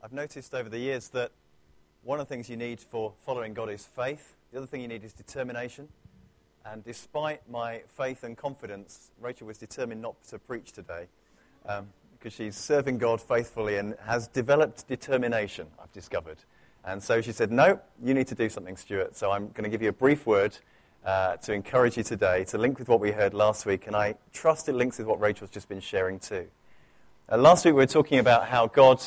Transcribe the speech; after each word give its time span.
I've 0.00 0.12
noticed 0.12 0.54
over 0.54 0.68
the 0.68 0.78
years 0.78 1.08
that 1.08 1.32
one 2.04 2.20
of 2.20 2.28
the 2.28 2.32
things 2.32 2.48
you 2.48 2.56
need 2.56 2.78
for 2.78 3.14
following 3.26 3.52
God 3.52 3.68
is 3.68 3.84
faith. 3.84 4.36
The 4.52 4.58
other 4.58 4.66
thing 4.66 4.80
you 4.80 4.86
need 4.86 5.02
is 5.02 5.12
determination. 5.12 5.88
And 6.64 6.84
despite 6.84 7.40
my 7.50 7.82
faith 7.88 8.22
and 8.22 8.36
confidence, 8.36 9.10
Rachel 9.20 9.48
was 9.48 9.58
determined 9.58 10.00
not 10.00 10.14
to 10.28 10.38
preach 10.38 10.70
today 10.70 11.06
um, 11.66 11.88
because 12.12 12.32
she's 12.32 12.54
serving 12.54 12.98
God 12.98 13.20
faithfully 13.20 13.76
and 13.76 13.96
has 14.04 14.28
developed 14.28 14.86
determination, 14.86 15.66
I've 15.82 15.92
discovered. 15.92 16.38
And 16.84 17.02
so 17.02 17.20
she 17.20 17.32
said, 17.32 17.50
No, 17.50 17.80
you 18.00 18.14
need 18.14 18.28
to 18.28 18.36
do 18.36 18.48
something, 18.48 18.76
Stuart. 18.76 19.16
So 19.16 19.32
I'm 19.32 19.48
going 19.48 19.64
to 19.64 19.70
give 19.70 19.82
you 19.82 19.88
a 19.88 19.92
brief 19.92 20.26
word 20.26 20.56
uh, 21.04 21.38
to 21.38 21.52
encourage 21.52 21.96
you 21.96 22.04
today, 22.04 22.44
to 22.44 22.58
link 22.58 22.78
with 22.78 22.88
what 22.88 23.00
we 23.00 23.10
heard 23.10 23.34
last 23.34 23.66
week. 23.66 23.88
And 23.88 23.96
I 23.96 24.14
trust 24.32 24.68
it 24.68 24.74
links 24.74 24.98
with 24.98 25.08
what 25.08 25.18
Rachel's 25.18 25.50
just 25.50 25.68
been 25.68 25.80
sharing 25.80 26.20
too. 26.20 26.46
Uh, 27.30 27.36
last 27.36 27.64
week 27.64 27.74
we 27.74 27.78
were 27.78 27.86
talking 27.86 28.20
about 28.20 28.46
how 28.46 28.68
God 28.68 29.02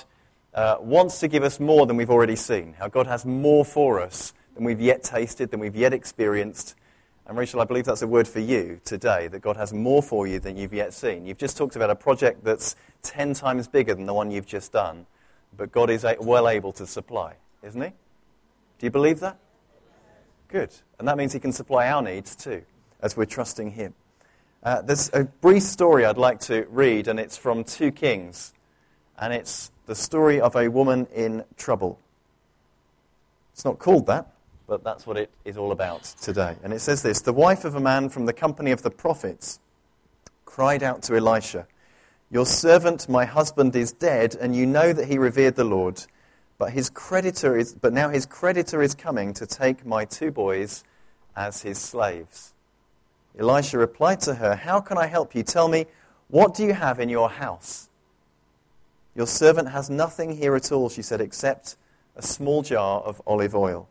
uh, 0.54 0.78
wants 0.80 1.20
to 1.20 1.28
give 1.28 1.44
us 1.44 1.60
more 1.60 1.86
than 1.86 1.98
we've 1.98 2.10
already 2.10 2.36
seen, 2.36 2.74
how 2.78 2.88
God 2.88 3.08
has 3.08 3.26
more 3.26 3.64
for 3.64 4.02
us 4.02 4.34
than 4.56 4.64
we've 4.64 4.82
yet 4.82 5.04
tasted, 5.04 5.52
than 5.52 5.60
we've 5.60 5.76
yet 5.76 5.94
experienced. 5.94 6.76
And 7.26 7.38
Rachel, 7.38 7.62
I 7.62 7.66
believe 7.66 7.86
that's 7.86 8.02
a 8.02 8.08
word 8.08 8.28
for 8.28 8.40
you 8.40 8.82
today, 8.84 9.28
that 9.30 9.42
God 9.42 9.56
has 9.58 9.74
more 9.74 10.04
for 10.04 10.28
you 10.28 10.40
than 10.40 10.58
you've 10.58 10.74
yet 10.74 10.94
seen. 10.94 11.26
You've 11.26 11.38
just 11.38 11.58
talked 11.58 11.76
about 11.76 11.90
a 11.90 11.96
project 11.96 12.44
that's 12.44 12.76
10 13.04 13.34
times 13.34 13.68
bigger 13.68 13.94
than 13.94 14.06
the 14.06 14.14
one 14.14 14.32
you've 14.32 14.46
just 14.46 14.72
done, 14.72 15.06
but 15.56 15.72
God 15.72 15.90
is 15.90 16.06
well 16.20 16.50
able 16.50 16.72
to 16.74 16.86
supply, 16.86 17.36
isn't 17.64 17.82
He? 17.82 17.90
Do 17.90 18.86
you 18.86 18.92
believe 18.92 19.20
that? 19.22 19.38
Good. 20.48 20.74
And 21.00 21.08
that 21.08 21.18
means 21.18 21.32
He 21.32 21.40
can 21.40 21.54
supply 21.54 21.88
our 21.88 22.02
needs 22.02 22.36
too, 22.36 22.64
as 23.02 23.16
we're 23.16 23.26
trusting 23.26 23.72
Him. 23.72 23.94
Uh, 24.64 24.82
there's 24.82 25.10
a 25.14 25.24
brief 25.24 25.64
story 25.64 26.06
I'd 26.06 26.18
like 26.18 26.40
to 26.42 26.68
read, 26.70 27.08
and 27.08 27.20
it's 27.20 27.38
from 27.38 27.64
2 27.64 27.92
Kings, 27.94 28.54
and 29.20 29.34
it's 29.34 29.72
the 29.86 29.96
story 29.96 30.40
of 30.40 30.56
a 30.56 30.70
woman 30.70 31.08
in 31.14 31.44
trouble. 31.58 32.00
It's 33.54 33.66
not 33.66 33.80
called 33.80 34.08
that, 34.08 34.28
but 34.68 34.84
that's 34.84 35.06
what 35.06 35.18
it 35.18 35.30
is 35.44 35.58
all 35.58 35.72
about 35.72 36.04
today. 36.22 36.56
And 36.64 36.74
it 36.74 36.80
says 36.80 37.04
this 37.04 37.22
The 37.22 37.34
wife 37.34 37.66
of 37.66 37.76
a 37.76 37.80
man 37.80 38.10
from 38.10 38.26
the 38.26 38.34
company 38.34 38.72
of 38.72 38.82
the 38.82 38.92
prophets 38.92 39.60
cried 40.46 40.84
out 40.84 41.02
to 41.04 41.16
Elisha, 41.16 41.68
Your 42.30 42.46
servant, 42.46 43.08
my 43.08 43.26
husband, 43.26 43.76
is 43.76 43.92
dead, 43.92 44.36
and 44.40 44.56
you 44.56 44.66
know 44.66 44.94
that 44.94 45.08
he 45.08 45.18
revered 45.18 45.56
the 45.56 45.64
Lord. 45.64 46.06
But, 46.58 46.72
his 46.72 46.90
creditor 46.90 47.58
is, 47.58 47.74
but 47.74 47.92
now 47.92 48.10
his 48.10 48.26
creditor 48.26 48.82
is 48.82 48.94
coming 48.94 49.34
to 49.34 49.48
take 49.48 49.86
my 49.86 50.06
two 50.06 50.30
boys 50.30 50.84
as 51.36 51.64
his 51.64 51.78
slaves. 51.78 52.54
Elisha 53.38 53.78
replied 53.78 54.22
to 54.22 54.36
her, 54.36 54.56
How 54.56 54.80
can 54.80 54.98
I 54.98 55.08
help 55.08 55.34
you? 55.34 55.44
Tell 55.44 55.68
me, 55.68 55.86
what 56.28 56.54
do 56.54 56.64
you 56.64 56.74
have 56.74 57.00
in 57.00 57.10
your 57.10 57.30
house? 57.30 57.90
Your 59.16 59.28
servant 59.28 59.70
has 59.70 59.90
nothing 59.90 60.38
here 60.38 60.56
at 60.56 60.72
all, 60.72 60.90
she 60.90 61.02
said, 61.02 61.22
except 61.22 61.76
a 62.16 62.22
small 62.22 62.62
jar 62.62 63.02
of 63.02 63.22
olive 63.28 63.56
oil. 63.56 63.90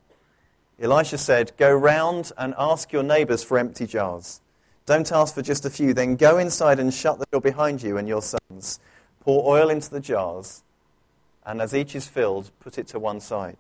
Elisha 0.80 1.18
said, 1.18 1.52
Go 1.58 1.72
round 1.72 2.32
and 2.38 2.54
ask 2.58 2.92
your 2.92 3.02
neighbors 3.02 3.42
for 3.42 3.58
empty 3.58 3.86
jars. 3.86 4.40
Don't 4.86 5.12
ask 5.12 5.34
for 5.34 5.42
just 5.42 5.66
a 5.66 5.70
few. 5.70 5.92
Then 5.92 6.16
go 6.16 6.38
inside 6.38 6.80
and 6.80 6.92
shut 6.92 7.18
the 7.18 7.26
door 7.30 7.40
behind 7.40 7.82
you 7.82 7.98
and 7.98 8.08
your 8.08 8.22
sons. 8.22 8.80
Pour 9.20 9.46
oil 9.46 9.68
into 9.68 9.90
the 9.90 10.00
jars, 10.00 10.62
and 11.44 11.60
as 11.60 11.74
each 11.74 11.94
is 11.94 12.08
filled, 12.08 12.50
put 12.60 12.78
it 12.78 12.86
to 12.88 12.98
one 12.98 13.20
side. 13.20 13.58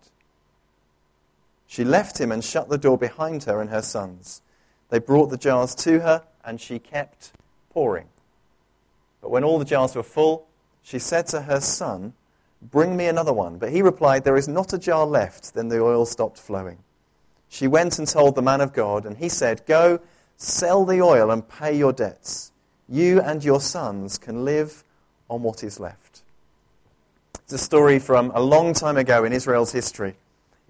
She 1.66 1.84
left 1.84 2.20
him 2.20 2.32
and 2.32 2.42
shut 2.42 2.68
the 2.68 2.78
door 2.78 2.96
behind 2.96 3.44
her 3.44 3.60
and 3.60 3.70
her 3.70 3.82
sons. 3.82 4.42
They 4.88 4.98
brought 4.98 5.30
the 5.30 5.36
jars 5.36 5.74
to 5.76 6.00
her, 6.00 6.24
and 6.44 6.60
she 6.60 6.78
kept 6.78 7.32
pouring. 7.70 8.08
But 9.20 9.30
when 9.30 9.44
all 9.44 9.58
the 9.58 9.64
jars 9.64 9.94
were 9.94 10.02
full, 10.02 10.48
she 10.82 10.98
said 10.98 11.26
to 11.28 11.42
her 11.42 11.60
son, 11.60 12.14
Bring 12.62 12.96
me 12.96 13.06
another 13.06 13.32
one. 13.32 13.58
But 13.58 13.72
he 13.72 13.82
replied, 13.82 14.24
There 14.24 14.36
is 14.36 14.48
not 14.48 14.72
a 14.72 14.78
jar 14.78 15.06
left. 15.06 15.54
Then 15.54 15.68
the 15.68 15.82
oil 15.82 16.04
stopped 16.04 16.38
flowing. 16.38 16.78
She 17.48 17.66
went 17.66 17.98
and 17.98 18.06
told 18.06 18.34
the 18.34 18.42
man 18.42 18.60
of 18.60 18.72
God, 18.72 19.06
and 19.06 19.16
he 19.16 19.28
said, 19.28 19.64
Go, 19.66 20.00
sell 20.36 20.84
the 20.84 21.00
oil 21.00 21.30
and 21.30 21.48
pay 21.48 21.76
your 21.76 21.92
debts. 21.92 22.52
You 22.88 23.20
and 23.20 23.42
your 23.44 23.60
sons 23.60 24.18
can 24.18 24.44
live 24.44 24.84
on 25.28 25.42
what 25.42 25.64
is 25.64 25.80
left. 25.80 26.22
It's 27.34 27.52
a 27.52 27.58
story 27.58 27.98
from 27.98 28.30
a 28.34 28.40
long 28.40 28.74
time 28.74 28.96
ago 28.96 29.24
in 29.24 29.32
Israel's 29.32 29.72
history. 29.72 30.16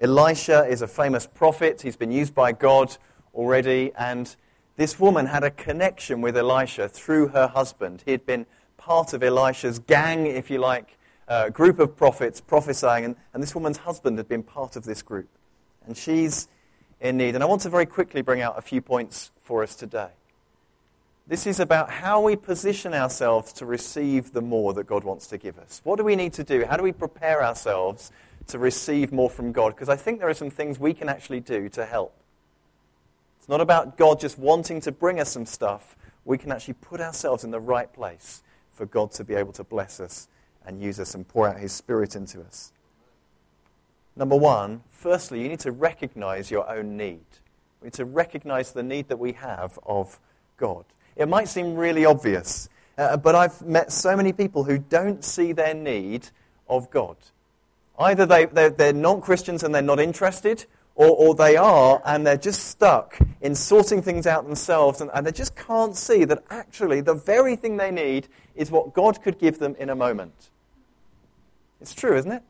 Elisha 0.00 0.65
is 0.65 0.81
a 0.81 0.88
famous 0.88 1.27
prophet. 1.27 1.82
He's 1.82 1.97
been 1.97 2.12
used 2.12 2.34
by 2.34 2.53
God 2.53 2.97
already, 3.34 3.92
and 3.98 4.34
this 4.77 4.98
woman 4.98 5.27
had 5.27 5.44
a 5.44 5.50
connection 5.50 6.22
with 6.22 6.37
Elisha 6.37 6.88
through 6.88 7.28
her 7.28 7.48
husband. 7.48 8.03
He 8.06 8.12
had 8.12 8.25
been 8.25 8.47
part 8.80 9.12
of 9.12 9.22
Elisha's 9.22 9.78
gang, 9.78 10.26
if 10.26 10.50
you 10.50 10.58
like, 10.58 10.96
uh, 11.28 11.50
group 11.50 11.78
of 11.78 11.96
prophets 11.96 12.41
prophesying, 12.41 13.04
and, 13.04 13.16
and 13.34 13.42
this 13.42 13.54
woman's 13.54 13.78
husband 13.78 14.18
had 14.18 14.26
been 14.26 14.42
part 14.42 14.74
of 14.74 14.84
this 14.84 15.02
group. 15.02 15.28
And 15.86 15.96
she's 15.96 16.48
in 17.00 17.16
need. 17.16 17.34
And 17.34 17.44
I 17.44 17.46
want 17.46 17.62
to 17.62 17.70
very 17.70 17.86
quickly 17.86 18.22
bring 18.22 18.41
out 18.41 18.58
a 18.58 18.62
few 18.62 18.80
points 18.80 19.30
for 19.41 19.62
us 19.62 19.76
today. 19.76 20.08
This 21.26 21.46
is 21.46 21.60
about 21.60 21.91
how 21.91 22.22
we 22.22 22.34
position 22.34 22.92
ourselves 22.92 23.52
to 23.54 23.66
receive 23.66 24.32
the 24.32 24.41
more 24.41 24.72
that 24.74 24.86
God 24.86 25.04
wants 25.04 25.28
to 25.28 25.38
give 25.38 25.58
us. 25.58 25.80
What 25.84 25.97
do 25.97 26.04
we 26.04 26.16
need 26.16 26.32
to 26.34 26.44
do? 26.44 26.64
How 26.64 26.76
do 26.76 26.82
we 26.82 26.92
prepare 26.92 27.44
ourselves 27.44 28.10
to 28.48 28.58
receive 28.58 29.12
more 29.12 29.30
from 29.30 29.52
God? 29.52 29.74
Because 29.74 29.88
I 29.88 29.97
think 29.97 30.18
there 30.18 30.28
are 30.28 30.34
some 30.34 30.50
things 30.50 30.80
we 30.80 30.94
can 30.94 31.08
actually 31.08 31.41
do 31.41 31.68
to 31.68 31.86
help. 31.86 32.14
It's 33.38 33.48
not 33.48 33.60
about 33.60 33.97
God 33.97 34.18
just 34.18 34.38
wanting 34.38 34.80
to 34.80 34.91
bring 34.91 35.20
us 35.20 35.30
some 35.30 35.47
stuff. 35.47 35.97
We 36.24 36.38
can 36.38 36.50
actually 36.50 36.74
put 36.74 37.00
ourselves 37.00 37.44
in 37.44 37.52
the 37.52 37.60
right 37.60 37.92
place 37.92 38.42
for 38.80 38.86
God 38.86 39.12
to 39.12 39.24
be 39.24 39.34
able 39.34 39.52
to 39.52 39.62
bless 39.62 40.00
us 40.00 40.26
and 40.64 40.82
use 40.82 40.98
us 40.98 41.14
and 41.14 41.28
pour 41.28 41.46
out 41.46 41.60
His 41.60 41.70
Spirit 41.70 42.16
into 42.16 42.41
us. 42.41 42.72
Number 44.16 44.36
one, 44.36 44.80
firstly, 44.91 45.42
you 45.42 45.50
need 45.50 45.60
to 45.60 45.70
recognize 45.70 46.50
your 46.50 46.66
own 46.66 46.96
need. 46.96 47.26
We 47.82 47.88
need 47.88 47.92
to 47.94 48.06
recognize 48.06 48.72
the 48.72 48.82
need 48.82 49.08
that 49.08 49.18
we 49.18 49.32
have 49.32 49.78
of 49.84 50.18
God. 50.56 50.86
It 51.14 51.28
might 51.28 51.48
seem 51.48 51.74
really 51.74 52.06
obvious, 52.06 52.70
uh, 52.96 53.18
but 53.18 53.34
I've 53.34 53.60
met 53.60 53.92
so 53.92 54.16
many 54.16 54.32
people 54.32 54.64
who 54.64 54.78
don't 54.78 55.22
see 55.22 55.52
their 55.52 55.74
need 55.74 56.28
of 56.66 56.91
God. 56.91 57.16
Either 57.98 58.24
they, 58.24 58.47
they're, 58.47 58.70
they're 58.70 58.92
non 58.94 59.20
Christians 59.20 59.62
and 59.62 59.74
they're 59.74 59.82
not 59.82 60.00
interested, 60.00 60.64
or, 60.94 61.08
or, 61.08 61.34
they 61.34 61.56
are 61.56 62.02
and 62.04 62.26
they're 62.26 62.36
just 62.36 62.64
stuck 62.64 63.18
in 63.41 63.54
sorting 63.54 64.02
things 64.02 64.26
out 64.26 64.44
themselves 64.44 65.00
and, 65.00 65.10
and 65.14 65.26
they 65.26 65.32
just 65.32 65.56
can't 65.56 65.97
see 65.97 66.24
that 66.24 66.42
actually 66.50 67.00
the 67.00 67.14
very 67.14 67.56
thing 67.56 67.76
they 67.76 67.91
need 67.91 68.28
is 68.60 68.71
what 68.71 68.93
God 68.93 69.22
could 69.22 69.38
give 69.38 69.59
them 69.59 69.75
in 69.78 69.88
a 69.88 69.94
moment. 69.94 70.50
It's 71.81 71.94
true, 71.94 72.16
isn't 72.16 72.31
it? 72.31 72.43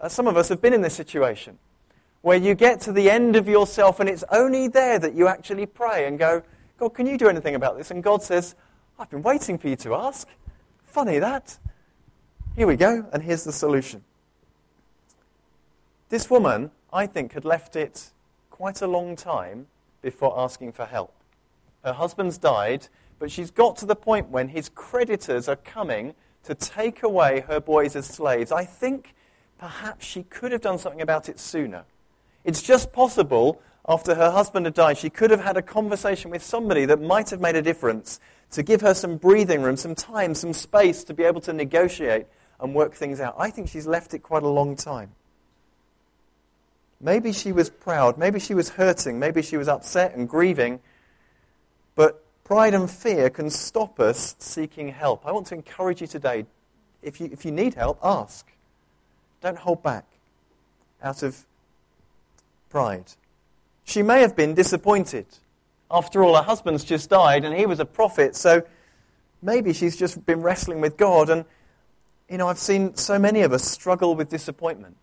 Uh, 0.00 0.08
some 0.08 0.26
of 0.26 0.38
us 0.38 0.48
have 0.48 0.62
been 0.62 0.72
in 0.72 0.80
this 0.80 0.94
situation 0.94 1.58
where 2.22 2.38
you 2.38 2.54
get 2.54 2.80
to 2.80 2.92
the 2.92 3.10
end 3.10 3.36
of 3.36 3.46
yourself 3.46 4.00
and 4.00 4.08
it's 4.08 4.24
only 4.30 4.68
there 4.68 4.98
that 4.98 5.14
you 5.14 5.28
actually 5.28 5.66
pray 5.66 6.06
and 6.06 6.18
go, 6.18 6.42
God, 6.78 6.94
can 6.94 7.06
you 7.06 7.18
do 7.18 7.28
anything 7.28 7.54
about 7.54 7.76
this? 7.76 7.90
And 7.90 8.02
God 8.02 8.22
says, 8.22 8.54
I've 8.98 9.10
been 9.10 9.22
waiting 9.22 9.58
for 9.58 9.68
you 9.68 9.76
to 9.76 9.94
ask. 9.94 10.26
Funny 10.82 11.18
that. 11.18 11.58
Here 12.56 12.66
we 12.66 12.76
go, 12.76 13.06
and 13.12 13.22
here's 13.22 13.44
the 13.44 13.52
solution. 13.52 14.02
This 16.08 16.30
woman, 16.30 16.70
I 16.90 17.06
think, 17.06 17.34
had 17.34 17.44
left 17.44 17.76
it 17.76 18.12
quite 18.50 18.80
a 18.80 18.86
long 18.86 19.14
time 19.14 19.66
before 20.00 20.38
asking 20.38 20.72
for 20.72 20.86
help. 20.86 21.12
Her 21.84 21.92
husband's 21.92 22.38
died, 22.38 22.88
but 23.18 23.30
she's 23.30 23.50
got 23.50 23.76
to 23.78 23.86
the 23.86 23.96
point 23.96 24.28
when 24.28 24.48
his 24.48 24.68
creditors 24.68 25.48
are 25.48 25.56
coming 25.56 26.14
to 26.44 26.54
take 26.54 27.02
away 27.02 27.40
her 27.48 27.60
boys 27.60 27.96
as 27.96 28.06
slaves. 28.06 28.52
I 28.52 28.64
think 28.64 29.14
perhaps 29.58 30.06
she 30.06 30.22
could 30.22 30.52
have 30.52 30.60
done 30.60 30.78
something 30.78 31.02
about 31.02 31.28
it 31.28 31.38
sooner. 31.38 31.84
It's 32.44 32.62
just 32.62 32.92
possible 32.92 33.60
after 33.88 34.14
her 34.14 34.30
husband 34.30 34.66
had 34.66 34.74
died, 34.74 34.98
she 34.98 35.08
could 35.08 35.30
have 35.30 35.40
had 35.40 35.56
a 35.56 35.62
conversation 35.62 36.30
with 36.30 36.42
somebody 36.42 36.84
that 36.84 37.00
might 37.00 37.30
have 37.30 37.40
made 37.40 37.56
a 37.56 37.62
difference 37.62 38.20
to 38.50 38.62
give 38.62 38.82
her 38.82 38.92
some 38.92 39.16
breathing 39.16 39.62
room, 39.62 39.76
some 39.76 39.94
time, 39.94 40.34
some 40.34 40.52
space 40.52 41.04
to 41.04 41.14
be 41.14 41.24
able 41.24 41.40
to 41.40 41.54
negotiate 41.54 42.26
and 42.60 42.74
work 42.74 42.92
things 42.92 43.18
out. 43.18 43.34
I 43.38 43.50
think 43.50 43.68
she's 43.68 43.86
left 43.86 44.12
it 44.12 44.18
quite 44.18 44.42
a 44.42 44.48
long 44.48 44.76
time. 44.76 45.12
Maybe 47.00 47.32
she 47.32 47.50
was 47.50 47.70
proud, 47.70 48.18
maybe 48.18 48.38
she 48.40 48.54
was 48.54 48.70
hurting, 48.70 49.18
maybe 49.18 49.40
she 49.40 49.56
was 49.56 49.68
upset 49.68 50.14
and 50.14 50.28
grieving, 50.28 50.80
but 51.94 52.24
pride 52.48 52.72
and 52.72 52.90
fear 52.90 53.28
can 53.28 53.50
stop 53.50 54.00
us 54.00 54.34
seeking 54.38 54.88
help. 54.88 55.26
I 55.26 55.32
want 55.32 55.48
to 55.48 55.54
encourage 55.54 56.00
you 56.00 56.06
today 56.06 56.46
if 57.02 57.20
you, 57.20 57.28
if 57.30 57.44
you 57.44 57.52
need 57.52 57.74
help, 57.74 57.98
ask. 58.02 58.50
Don't 59.42 59.58
hold 59.58 59.82
back 59.82 60.06
out 61.02 61.22
of 61.22 61.44
pride. 62.70 63.04
She 63.84 64.02
may 64.02 64.22
have 64.22 64.34
been 64.34 64.54
disappointed. 64.54 65.26
After 65.90 66.24
all, 66.24 66.36
her 66.36 66.42
husband's 66.42 66.84
just 66.84 67.10
died 67.10 67.44
and 67.44 67.54
he 67.54 67.66
was 67.66 67.80
a 67.80 67.84
prophet, 67.84 68.34
so 68.34 68.62
maybe 69.42 69.74
she's 69.74 69.98
just 69.98 70.24
been 70.24 70.40
wrestling 70.40 70.80
with 70.80 70.96
God. 70.96 71.28
And, 71.28 71.44
you 72.30 72.38
know, 72.38 72.48
I've 72.48 72.58
seen 72.58 72.96
so 72.96 73.18
many 73.18 73.42
of 73.42 73.52
us 73.52 73.62
struggle 73.62 74.14
with 74.14 74.30
disappointment. 74.30 74.96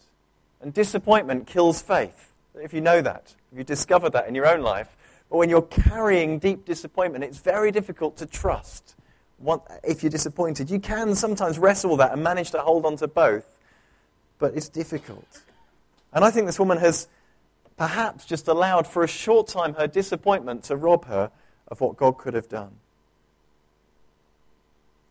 And 0.61 0.73
disappointment 0.73 1.45
kills 1.45 1.79
faith. 1.79 2.33
If 2.55 2.73
you 2.73 2.81
know 2.81 3.03
that, 3.03 3.35
if 3.51 3.59
you 3.59 3.63
discover 3.63 4.09
that 4.09 4.27
in 4.27 4.33
your 4.33 4.47
own 4.47 4.61
life. 4.61 4.97
But 5.35 5.39
when 5.39 5.49
you're 5.49 5.63
carrying 5.63 6.39
deep 6.39 6.63
disappointment, 6.63 7.25
it's 7.25 7.39
very 7.39 7.69
difficult 7.69 8.15
to 8.19 8.25
trust 8.25 8.95
if 9.83 10.01
you're 10.01 10.09
disappointed. 10.09 10.71
You 10.71 10.79
can 10.79 11.13
sometimes 11.13 11.59
wrestle 11.59 11.97
that 11.97 12.13
and 12.13 12.23
manage 12.23 12.51
to 12.51 12.59
hold 12.59 12.85
on 12.85 12.95
to 12.95 13.09
both. 13.09 13.45
but 14.39 14.55
it's 14.55 14.69
difficult. 14.69 15.41
And 16.13 16.23
I 16.23 16.31
think 16.31 16.45
this 16.45 16.57
woman 16.57 16.77
has 16.77 17.09
perhaps 17.75 18.23
just 18.23 18.47
allowed 18.47 18.87
for 18.87 19.03
a 19.03 19.09
short 19.09 19.49
time 19.49 19.73
her 19.73 19.87
disappointment 19.87 20.63
to 20.63 20.77
rob 20.77 21.03
her 21.07 21.31
of 21.67 21.81
what 21.81 21.97
God 21.97 22.17
could 22.17 22.33
have 22.33 22.47
done. 22.47 22.71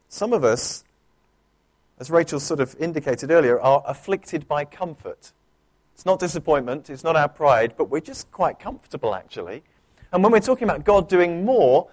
Some 0.08 0.32
of 0.32 0.42
us, 0.42 0.84
as 2.00 2.10
Rachel 2.10 2.40
sort 2.40 2.60
of 2.60 2.74
indicated 2.80 3.30
earlier, 3.30 3.60
are 3.60 3.82
afflicted 3.86 4.48
by 4.48 4.64
comfort. 4.64 5.32
It's 5.92 6.06
not 6.06 6.18
disappointment, 6.18 6.88
it's 6.88 7.04
not 7.04 7.14
our 7.14 7.28
pride, 7.28 7.74
but 7.76 7.90
we're 7.90 8.00
just 8.00 8.32
quite 8.32 8.58
comfortable 8.58 9.14
actually. 9.14 9.62
And 10.14 10.22
when 10.22 10.30
we're 10.30 10.38
talking 10.38 10.62
about 10.62 10.84
God 10.84 11.08
doing 11.08 11.44
more, 11.44 11.88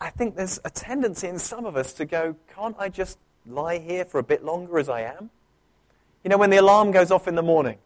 I 0.00 0.10
think 0.10 0.36
there's 0.36 0.60
a 0.64 0.70
tendency 0.70 1.26
in 1.26 1.36
some 1.40 1.66
of 1.66 1.76
us 1.76 1.92
to 1.94 2.04
go, 2.04 2.36
can't 2.54 2.76
I 2.78 2.88
just 2.88 3.18
lie 3.44 3.78
here 3.78 4.04
for 4.04 4.20
a 4.20 4.22
bit 4.22 4.44
longer 4.44 4.78
as 4.78 4.88
I 4.88 5.00
am? 5.00 5.30
You 6.22 6.30
know, 6.30 6.38
when 6.38 6.50
the 6.50 6.58
alarm 6.58 6.92
goes 6.92 7.10
off 7.10 7.26
in 7.26 7.34
the 7.34 7.42
morning 7.42 7.78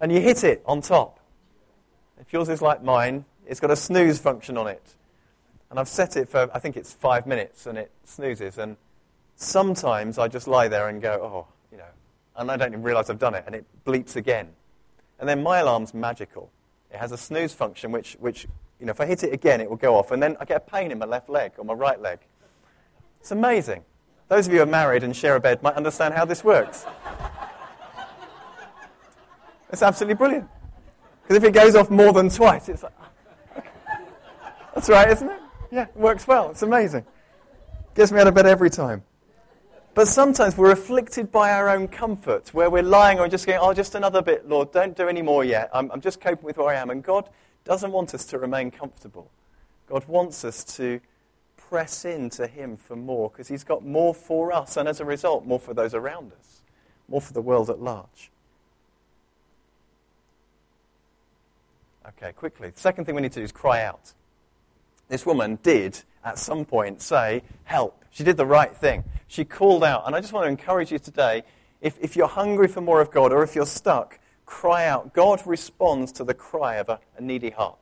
and 0.00 0.12
you 0.12 0.20
hit 0.20 0.44
it 0.44 0.62
on 0.66 0.82
top. 0.82 1.18
If 2.20 2.32
yours 2.32 2.48
is 2.48 2.62
like 2.62 2.80
mine, 2.80 3.24
it's 3.44 3.58
got 3.58 3.72
a 3.72 3.76
snooze 3.76 4.20
function 4.20 4.56
on 4.56 4.68
it. 4.68 4.94
And 5.70 5.80
I've 5.80 5.88
set 5.88 6.16
it 6.16 6.28
for, 6.28 6.48
I 6.54 6.60
think 6.60 6.76
it's 6.76 6.92
five 6.92 7.26
minutes, 7.26 7.66
and 7.66 7.76
it 7.76 7.90
snoozes. 8.04 8.56
And 8.56 8.76
sometimes 9.34 10.16
I 10.16 10.28
just 10.28 10.46
lie 10.46 10.68
there 10.68 10.88
and 10.88 11.02
go, 11.02 11.20
oh, 11.22 11.52
you 11.72 11.78
know, 11.78 11.90
and 12.36 12.52
I 12.52 12.56
don't 12.56 12.68
even 12.68 12.84
realize 12.84 13.10
I've 13.10 13.18
done 13.18 13.34
it, 13.34 13.42
and 13.46 13.54
it 13.56 13.64
bleeps 13.84 14.14
again. 14.14 14.50
And 15.18 15.28
then 15.28 15.42
my 15.42 15.58
alarm's 15.58 15.92
magical. 15.92 16.52
It 16.90 16.96
has 16.96 17.12
a 17.12 17.16
snooze 17.16 17.52
function, 17.52 17.92
which, 17.92 18.16
which, 18.20 18.46
you 18.80 18.86
know, 18.86 18.90
if 18.90 19.00
I 19.00 19.06
hit 19.06 19.22
it 19.22 19.32
again, 19.32 19.60
it 19.60 19.68
will 19.68 19.76
go 19.76 19.96
off. 19.96 20.10
And 20.10 20.22
then 20.22 20.36
I 20.40 20.44
get 20.44 20.56
a 20.56 20.60
pain 20.60 20.90
in 20.90 20.98
my 20.98 21.06
left 21.06 21.28
leg 21.28 21.52
or 21.58 21.64
my 21.64 21.74
right 21.74 22.00
leg. 22.00 22.20
It's 23.20 23.30
amazing. 23.30 23.84
Those 24.28 24.46
of 24.46 24.52
you 24.52 24.58
who 24.58 24.64
are 24.64 24.66
married 24.66 25.02
and 25.02 25.14
share 25.14 25.36
a 25.36 25.40
bed 25.40 25.62
might 25.62 25.74
understand 25.74 26.14
how 26.14 26.24
this 26.24 26.44
works. 26.44 26.86
It's 29.70 29.82
absolutely 29.82 30.14
brilliant. 30.14 30.48
Because 31.22 31.42
if 31.42 31.44
it 31.44 31.52
goes 31.52 31.74
off 31.74 31.90
more 31.90 32.12
than 32.12 32.30
twice, 32.30 32.70
it's 32.70 32.82
like, 32.82 32.94
that's 34.74 34.88
right, 34.88 35.10
isn't 35.10 35.28
it? 35.28 35.40
Yeah, 35.70 35.82
it 35.82 35.96
works 35.96 36.26
well. 36.26 36.50
It's 36.50 36.62
amazing. 36.62 37.04
Gets 37.94 38.10
me 38.10 38.20
out 38.20 38.26
of 38.26 38.34
bed 38.34 38.46
every 38.46 38.70
time. 38.70 39.02
But 39.98 40.06
sometimes 40.06 40.56
we're 40.56 40.70
afflicted 40.70 41.32
by 41.32 41.50
our 41.50 41.68
own 41.68 41.88
comfort, 41.88 42.54
where 42.54 42.70
we're 42.70 42.84
lying 42.84 43.18
or 43.18 43.26
just 43.26 43.48
going, 43.48 43.58
oh, 43.60 43.74
just 43.74 43.96
another 43.96 44.22
bit, 44.22 44.48
Lord, 44.48 44.70
don't 44.70 44.96
do 44.96 45.08
any 45.08 45.22
more 45.22 45.42
yet. 45.42 45.70
I'm, 45.74 45.90
I'm 45.90 46.00
just 46.00 46.20
coping 46.20 46.44
with 46.44 46.56
where 46.56 46.68
I 46.68 46.76
am. 46.76 46.90
And 46.90 47.02
God 47.02 47.28
doesn't 47.64 47.90
want 47.90 48.14
us 48.14 48.24
to 48.26 48.38
remain 48.38 48.70
comfortable. 48.70 49.28
God 49.88 50.06
wants 50.06 50.44
us 50.44 50.62
to 50.76 51.00
press 51.56 52.04
into 52.04 52.46
Him 52.46 52.76
for 52.76 52.94
more 52.94 53.28
because 53.28 53.48
He's 53.48 53.64
got 53.64 53.84
more 53.84 54.14
for 54.14 54.52
us, 54.52 54.76
and 54.76 54.88
as 54.88 55.00
a 55.00 55.04
result, 55.04 55.44
more 55.44 55.58
for 55.58 55.74
those 55.74 55.94
around 55.94 56.30
us, 56.38 56.62
more 57.08 57.20
for 57.20 57.32
the 57.32 57.42
world 57.42 57.68
at 57.68 57.80
large. 57.80 58.30
Okay, 62.06 62.30
quickly. 62.34 62.70
The 62.70 62.78
second 62.78 63.04
thing 63.04 63.16
we 63.16 63.22
need 63.22 63.32
to 63.32 63.40
do 63.40 63.44
is 63.44 63.50
cry 63.50 63.82
out. 63.82 64.12
This 65.08 65.26
woman 65.26 65.58
did, 65.64 66.04
at 66.24 66.38
some 66.38 66.64
point, 66.64 67.02
say, 67.02 67.42
Help. 67.64 67.97
She 68.10 68.24
did 68.24 68.36
the 68.36 68.46
right 68.46 68.74
thing. 68.74 69.04
She 69.26 69.44
called 69.44 69.84
out. 69.84 70.06
And 70.06 70.14
I 70.14 70.20
just 70.20 70.32
want 70.32 70.44
to 70.44 70.50
encourage 70.50 70.90
you 70.90 70.98
today 70.98 71.42
if, 71.80 71.98
if 72.00 72.16
you're 72.16 72.28
hungry 72.28 72.68
for 72.68 72.80
more 72.80 73.00
of 73.00 73.10
God 73.10 73.32
or 73.32 73.42
if 73.42 73.54
you're 73.54 73.66
stuck, 73.66 74.18
cry 74.46 74.86
out. 74.86 75.12
God 75.12 75.46
responds 75.46 76.12
to 76.12 76.24
the 76.24 76.34
cry 76.34 76.76
of 76.76 76.88
a, 76.88 77.00
a 77.16 77.22
needy 77.22 77.50
heart. 77.50 77.78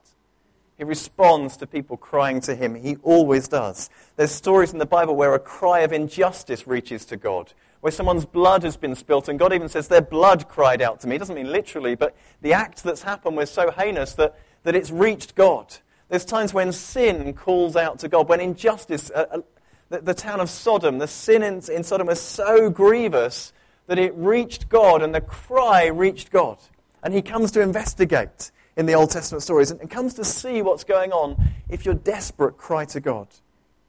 He 0.77 0.85
responds 0.85 1.57
to 1.59 1.67
people 1.67 1.97
crying 1.97 2.41
to 2.43 2.55
him. 2.55 2.75
He 2.75 2.97
always 3.03 3.49
does. 3.49 3.89
There's 4.17 4.31
stories 4.31 4.73
in 4.73 4.79
the 4.79 4.85
Bible 4.85 5.17
where 5.17 5.35
a 5.35 5.39
cry 5.39 5.81
of 5.81 5.93
injustice 5.93 6.67
reaches 6.67 7.07
to 7.07 7.17
God, 7.17 7.55
where 7.81 7.91
someone's 7.91 8.27
blood 8.27 8.63
has 8.63 8.77
been 8.77 8.95
spilt, 8.95 9.29
and 9.29 9.39
God 9.39 9.55
even 9.55 9.71
says 9.71 9.89
their 9.89 10.03
blood 10.03 10.49
cried 10.49 10.83
out 10.83 11.01
to 11.01 11.09
me. 11.09 11.17
It 11.17 11.21
doesn't 11.21 11.35
mean 11.35 11.51
literally, 11.51 11.95
but 11.95 12.15
the 12.43 12.53
act 12.53 12.83
that's 12.83 13.03
happened 13.03 13.39
was 13.39 13.51
so 13.51 13.71
heinous 13.71 14.13
that, 14.15 14.39
that 14.65 14.75
it's 14.75 14.91
reached 14.91 15.35
God. 15.35 15.75
There's 16.11 16.27
times 16.27 16.53
when 16.53 16.73
sin 16.73 17.33
calls 17.33 17.75
out 17.75 17.99
to 18.01 18.09
God, 18.09 18.29
when 18.29 18.41
injustice, 18.41 19.11
uh, 19.11 19.41
the, 19.89 20.01
the, 20.01 20.15
town 20.15 20.41
of 20.41 20.51
Sodom, 20.51 20.99
the 20.99 21.07
sin 21.07 21.43
in, 21.43 21.63
in 21.71 21.85
Sodom 21.85 22.09
was 22.09 22.21
so 22.21 22.71
grievous 22.71 23.53
that 23.87 23.99
it 23.99 24.13
reached 24.17 24.69
God, 24.69 25.03
and 25.03 25.15
the 25.15 25.21
cry 25.21 25.87
reached 25.87 26.31
God. 26.31 26.59
And 27.03 27.15
he 27.15 27.23
comes 27.23 27.53
to 27.53 27.61
investigate 27.61 28.51
in 28.77 28.87
the 28.87 28.95
Old 28.95 29.11
Testament 29.11 29.43
stories 29.43 29.71
and 29.71 29.89
comes 29.89 30.15
to 30.15 30.25
see 30.25 30.61
what's 30.61 30.85
going 30.85 31.13
on. 31.13 31.37
If 31.69 31.85
you're 31.85 31.95
desperate, 31.95 32.59
cry 32.59 32.85
to 32.87 33.01
God. 33.01 33.29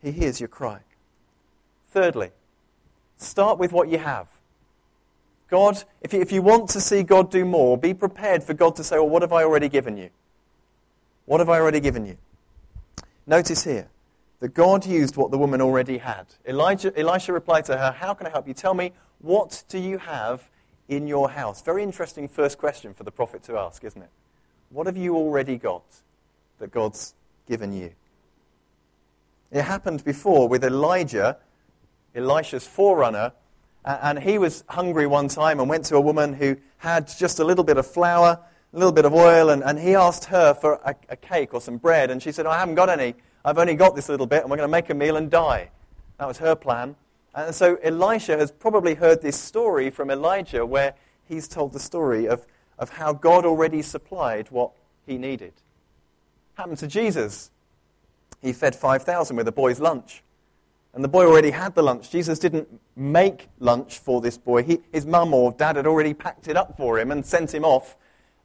He 0.02 0.12
hears 0.12 0.40
your 0.40 0.50
cry. 0.50 0.82
Thirdly, 1.90 2.32
start 3.18 3.58
with 3.58 3.72
what 3.72 3.90
you 3.90 3.98
have. 3.98 4.28
God, 5.50 5.84
if 6.02 6.14
you, 6.14 6.22
if 6.22 6.32
you 6.32 6.42
want 6.42 6.70
to 6.72 6.82
see 6.82 7.04
God 7.04 7.32
do 7.32 7.46
more, 7.46 7.78
be 7.78 7.94
prepared 7.94 8.44
for 8.44 8.54
God 8.54 8.76
to 8.76 8.84
say, 8.84 8.98
Well, 8.98 9.10
what 9.10 9.22
have 9.22 9.34
I 9.34 9.44
already 9.44 9.70
given 9.70 9.98
you? 9.98 10.10
What 11.26 11.40
have 11.40 11.50
I 11.50 11.60
already 11.60 11.80
given 11.80 12.06
you? 12.06 12.18
Notice 13.26 13.64
here 13.64 13.88
that 14.40 14.54
God 14.54 14.86
used 14.86 15.18
what 15.18 15.32
the 15.32 15.38
woman 15.38 15.62
already 15.62 15.98
had. 15.98 16.26
Elijah, 16.48 16.98
Elisha 16.98 17.34
replied 17.34 17.66
to 17.66 17.78
her, 17.78 17.92
How 17.92 18.14
can 18.14 18.28
I 18.28 18.30
help 18.30 18.48
you? 18.48 18.54
Tell 18.54 18.74
me, 18.74 18.94
what 19.20 19.64
do 19.68 19.80
you 19.80 19.98
have 19.98 20.50
in 20.88 21.08
your 21.08 21.30
house? 21.30 21.62
Very 21.62 21.84
interesting 21.84 22.28
first 22.28 22.58
question 22.58 22.94
for 22.94 23.04
the 23.04 23.12
prophet 23.12 23.44
to 23.44 23.58
ask, 23.58 23.84
isn't 23.84 24.02
it? 24.02 24.10
What 24.70 24.86
have 24.86 24.98
you 24.98 25.16
already 25.16 25.58
got 25.58 25.84
that 26.60 26.72
God's 26.72 27.16
given 27.48 27.74
you? 27.74 27.92
It 29.52 29.64
happened 29.64 30.04
before 30.04 30.48
with 30.48 30.64
Elijah, 30.64 31.38
Elisha's 32.14 32.68
forerunner, 32.68 33.32
and 33.86 34.20
he 34.20 34.38
was 34.38 34.64
hungry 34.68 35.08
one 35.08 35.30
time 35.30 35.60
and 35.60 35.70
went 35.70 35.86
to 35.86 35.96
a 35.96 36.02
woman 36.02 36.34
who 36.34 36.58
had 36.78 37.08
just 37.08 37.40
a 37.40 37.44
little 37.44 37.64
bit 37.64 37.78
of 37.78 37.88
flour, 37.88 38.40
a 38.74 38.78
little 38.78 38.92
bit 38.92 39.06
of 39.06 39.14
oil, 39.14 39.50
and, 39.50 39.64
and 39.64 39.80
he 39.80 39.96
asked 39.96 40.26
her 40.26 40.54
for 40.54 40.74
a, 40.84 40.94
a 41.10 41.16
cake 41.16 41.54
or 41.54 41.62
some 41.62 41.78
bread, 41.78 42.12
and 42.12 42.22
she 42.22 42.32
said, 42.32 42.46
oh, 42.46 42.50
I 42.50 42.60
haven't 42.60 42.76
got 42.76 42.90
any. 42.90 43.16
I've 43.48 43.58
only 43.58 43.76
got 43.76 43.96
this 43.96 44.10
little 44.10 44.28
bit, 44.28 44.42
and 44.42 44.52
we're 44.52 44.58
going 44.58 44.70
to 44.70 44.72
make 44.72 44.90
a 44.90 44.94
meal 44.94 45.16
and 45.16 45.32
die. 45.32 45.70
That 46.18 46.28
was 46.28 46.40
her 46.40 46.56
plan. 46.56 46.96
And 47.34 47.56
so 47.56 47.78
Elisha 47.82 48.38
has 48.38 48.52
probably 48.52 48.96
heard 48.96 49.22
this 49.22 49.40
story 49.40 49.90
from 49.90 50.12
Elijah 50.12 50.66
where 50.66 50.96
he's 51.28 51.48
told 51.48 51.74
the 51.74 51.80
story 51.80 52.28
of 52.28 52.46
of 52.78 52.92
how 52.92 53.14
God 53.14 53.46
already 53.46 53.82
supplied 53.82 54.50
what 54.52 54.72
he 55.06 55.18
needed. 55.18 55.54
Happened 56.56 56.78
to 56.80 56.88
Jesus. 56.88 57.52
He 58.42 58.54
fed 58.54 58.76
5,000 58.76 59.36
with 59.36 59.48
a 59.48 59.52
boy's 59.52 59.80
lunch. 59.80 60.24
And 60.94 61.04
the 61.04 61.08
boy 61.08 61.26
already 61.26 61.52
had 61.52 61.76
the 61.76 61.84
lunch. 61.84 62.10
Jesus 62.10 62.40
didn't 62.40 62.68
make 62.96 63.50
lunch 63.60 64.00
for 64.00 64.22
this 64.22 64.38
boy. 64.38 64.64
He, 64.64 64.80
his 64.92 65.06
mum 65.06 65.34
or 65.34 65.52
dad 65.52 65.76
had 65.76 65.86
already 65.86 66.14
packed 66.14 66.48
it 66.48 66.56
up 66.56 66.78
for 66.78 67.00
him 67.00 67.12
and 67.12 67.26
sent 67.26 67.54
him 67.54 67.64
off. 67.64 67.96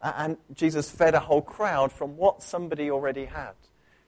And 0.03 0.37
Jesus 0.55 0.91
fed 0.91 1.15
a 1.15 1.21
whole 1.21 1.43
crowd 1.43 1.93
from 1.93 2.17
what 2.17 2.43
somebody 2.43 2.91
already 2.91 3.26
had. 3.26 3.55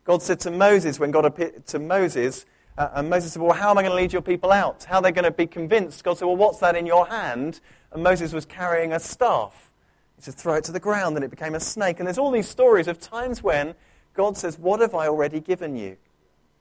God 0.04 0.22
said 0.22 0.40
to 0.40 0.50
Moses, 0.50 1.00
when 1.00 1.10
God 1.10 1.24
appeared 1.24 1.66
to 1.66 1.78
Moses, 1.78 2.44
uh, 2.76 2.90
and 2.94 3.08
Moses 3.08 3.32
said, 3.32 3.42
Well, 3.42 3.52
how 3.52 3.70
am 3.70 3.78
I 3.78 3.82
going 3.82 3.92
to 3.92 3.96
lead 3.96 4.12
your 4.12 4.22
people 4.22 4.52
out? 4.52 4.84
How 4.84 4.96
are 4.96 5.02
they 5.02 5.12
going 5.12 5.24
to 5.24 5.30
be 5.30 5.46
convinced? 5.46 6.04
God 6.04 6.18
said, 6.18 6.26
Well, 6.26 6.36
what's 6.36 6.58
that 6.58 6.76
in 6.76 6.86
your 6.86 7.06
hand? 7.06 7.60
And 7.92 8.02
Moses 8.02 8.32
was 8.32 8.44
carrying 8.44 8.92
a 8.92 9.00
staff. 9.00 9.72
He 10.16 10.22
said, 10.22 10.34
throw 10.34 10.54
it 10.54 10.64
to 10.64 10.72
the 10.72 10.80
ground, 10.80 11.16
and 11.16 11.24
it 11.24 11.30
became 11.30 11.54
a 11.54 11.60
snake. 11.60 11.98
And 11.98 12.06
there's 12.06 12.18
all 12.18 12.30
these 12.30 12.48
stories 12.48 12.86
of 12.86 13.00
times 13.00 13.42
when 13.42 13.74
God 14.14 14.36
says, 14.36 14.58
What 14.58 14.80
have 14.80 14.94
I 14.94 15.08
already 15.08 15.40
given 15.40 15.76
you? 15.76 15.96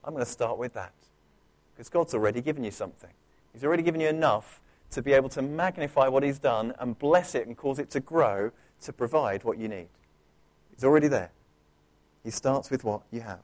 I'm 0.04 0.12
going 0.12 0.24
to 0.24 0.30
start 0.30 0.58
with 0.58 0.74
that. 0.74 0.92
Because 1.74 1.88
God's 1.88 2.14
already 2.14 2.40
given 2.40 2.62
you 2.62 2.70
something. 2.70 3.10
He's 3.52 3.64
already 3.64 3.82
given 3.82 4.00
you 4.00 4.08
enough 4.08 4.60
to 4.90 5.02
be 5.02 5.12
able 5.12 5.28
to 5.30 5.42
magnify 5.42 6.08
what 6.08 6.22
He's 6.22 6.38
done 6.38 6.74
and 6.78 6.98
bless 6.98 7.34
it 7.34 7.46
and 7.46 7.56
cause 7.56 7.78
it 7.78 7.90
to 7.90 8.00
grow 8.00 8.52
to 8.82 8.92
provide 8.92 9.44
what 9.44 9.58
you 9.58 9.68
need. 9.68 9.88
He's 10.72 10.84
already 10.84 11.08
there. 11.08 11.30
He 12.24 12.30
starts 12.30 12.70
with 12.70 12.82
what 12.82 13.02
you 13.12 13.20
have. 13.20 13.40